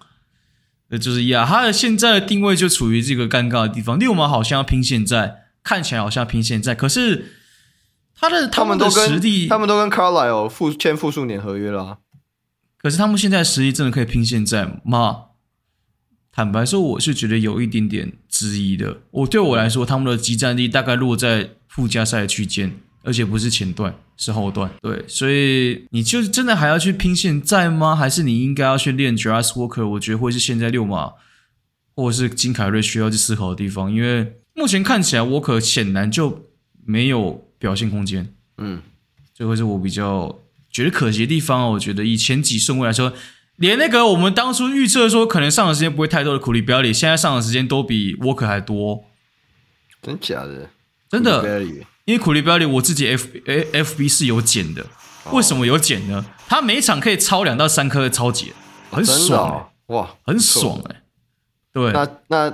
[0.89, 3.99] 呃，就是亚，他的现在的定位就处于这个尴尬的地方。
[3.99, 7.33] 六马好像要拼现在，看起来好像要拼现在，可是
[8.15, 11.97] 他的他们的实力，他们都跟 Carlisle 复签复数年合约了啊。
[12.77, 15.23] 可是他们现在实力真的可以拼现在吗？
[16.31, 18.99] 坦白说，我是觉得有一点点质疑的。
[19.09, 22.79] 我对我来说，他们的集战力大概落在附加赛区间。
[23.07, 24.69] 而且不是前段，是后段。
[24.81, 27.95] 对，所以你就真的还要去拼现在吗？
[27.95, 29.87] 还是你应该要去练 Jarace Walker？
[29.87, 31.13] 我觉得会是现在六马
[31.95, 33.89] 或者是金凯瑞需要去思考的地方。
[33.89, 36.49] 因为目前看起来，Walker 显然就
[36.85, 38.33] 没有表现空间。
[38.57, 38.81] 嗯，
[39.33, 40.39] 这会是我比较
[40.69, 41.71] 觉得可惜的地方。
[41.71, 43.13] 我觉得以前几顺位来说，
[43.55, 49.05] 连那个我们当初预测说可能上的时间不会太多的苦力表里，现在上的时间都比 Walker 还多。
[50.01, 50.69] 真假的？
[51.09, 51.41] 真的。
[52.07, 54.85] 因为库里标里我自己 F A F B 是有减的，
[55.33, 56.25] 为什么有减呢？
[56.47, 58.53] 他每场可以超两到三颗的超级，
[58.89, 61.01] 很爽、欸哦、哇，很爽哎、欸。
[61.73, 62.49] 对，那那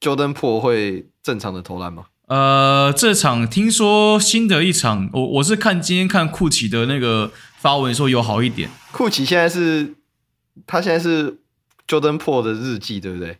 [0.00, 2.06] Jordan Po 会正常的投篮吗？
[2.26, 8.68] 呃，这场听说新的一场，我我是看今天看库奇的那个发文说有好一点。
[8.90, 9.94] 库奇现在是，
[10.66, 11.38] 他现在是
[11.86, 13.38] Jordan Po 的日记，对不对？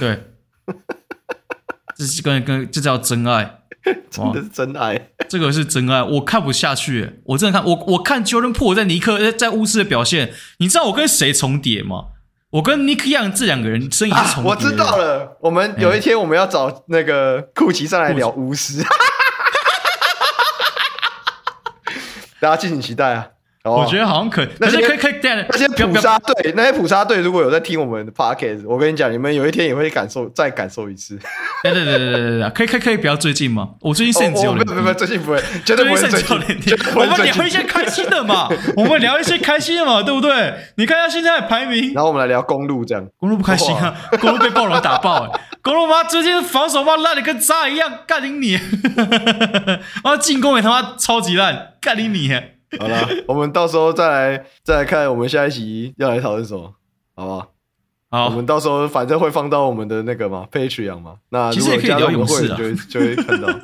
[0.00, 0.24] 对，
[1.96, 3.60] 这是跟跟这叫真爱。
[4.10, 7.20] 真的是真爱， 这个是真爱，我看不下去。
[7.24, 12.06] 我真的看我我看 Jordan Po 在尼克在巫师的表现，你知道我跟谁重叠吗？
[12.50, 14.54] 我跟 Nick Young 这两个人声音是重叠、啊。
[14.54, 18.82] 我知道了，我们有一天我们要找那个库奇上来聊巫师，
[22.40, 23.28] 大家敬请期待啊！
[23.70, 31.18] 我觉得好像可以，那些可以可以这样，那些普杀队，那些捕杀队如果有在听我们的 podcast，我跟你讲，你们有一天也会感受，再感受一次。
[31.62, 33.70] 对对对对对对，可以可以可以不要最近吗？
[33.80, 36.36] 我最近甚至有，没有没有最近不会，绝对不会最近。
[36.94, 40.54] 我们聊一些开心的嘛，我们聊一些开心的嘛，对不对？
[40.76, 45.30] 你看一下现在的排名，然后我们来聊公路这样，公路不开心啊，公路被暴龙打爆，
[45.62, 48.52] 公路妈最近防守妈烂的跟渣一样，干你你，
[48.96, 52.55] 然后进攻也他妈超级烂，干你你。
[52.78, 56.74] 好了， 我们到时候再来再来看我们下一集要来讨论什么，
[57.14, 57.48] 好不好？
[58.08, 61.16] 好，我们到时候反正会放到我们的那个嘛，Patreon 嘛。
[61.30, 63.48] 那如果加入我们会员就会就会看到。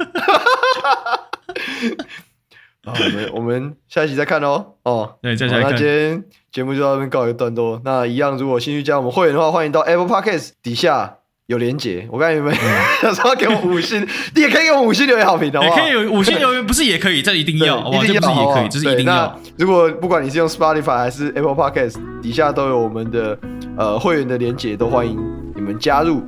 [2.85, 4.75] 好，我们我们下一集再看喽。
[4.83, 5.71] 哦，对，再来看。
[5.71, 7.81] 那今天节目就到这边告一段落。
[7.85, 11.19] 那一样，如果有兴趣加我们会员的话，欢迎到 Apple Podcast 底下。
[11.49, 12.55] 有连结，我看你们
[13.03, 19.41] 有时候给我五星，你也可以给我五星留言好评的，也可以有五星留言，不是也可以，这一定要，一定要，这不是也可以，这是一定要。
[19.59, 23.37] 如果不管你是用 Spotify 还是 Apple Podcast，底下都有我们的
[23.77, 25.19] 呃会员的连结，都欢迎
[25.57, 26.23] 你们加入，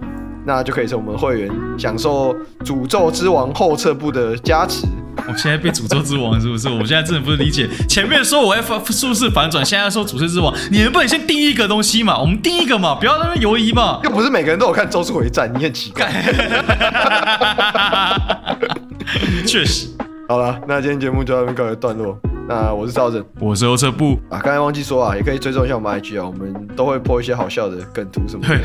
[0.45, 2.35] 那就可以成为我们会员，享受
[2.65, 4.85] 诅咒之王后撤步的加持。
[5.17, 6.69] 我现在被诅咒之王是不是？
[6.69, 12.19] 我现在真的不是理解，前面说我 F 是不是反转，现在说诅咒之王，你能不能先定义一个东西嘛？
[12.19, 14.01] 我们定一个嘛，不要在那边犹疑嘛。
[14.05, 16.13] 又不是每个人都有看《咒术回战》，你很奇怪。
[19.47, 19.89] 确实，
[20.29, 22.19] 好了，那今天节目就到这边告一段落。
[22.47, 24.39] 那我是赵正，我是欧车布啊。
[24.39, 28.59] 刚才忘记说啊，也可以追踪一下我们 IG 啊，我们都会 po 一些好笑的梗图什么的。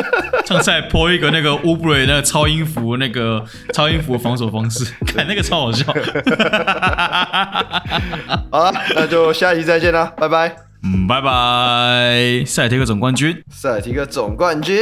[0.46, 3.44] 上次还 po 一个那个 Ubre 那个超音符那个
[3.74, 5.84] 超音符防守方式，看那个超好笑。
[8.50, 10.56] 好了，那就下一集再见啦，拜拜。
[10.82, 12.42] 嗯，拜拜。
[12.46, 14.76] 赛提克总冠军，赛提克总冠军。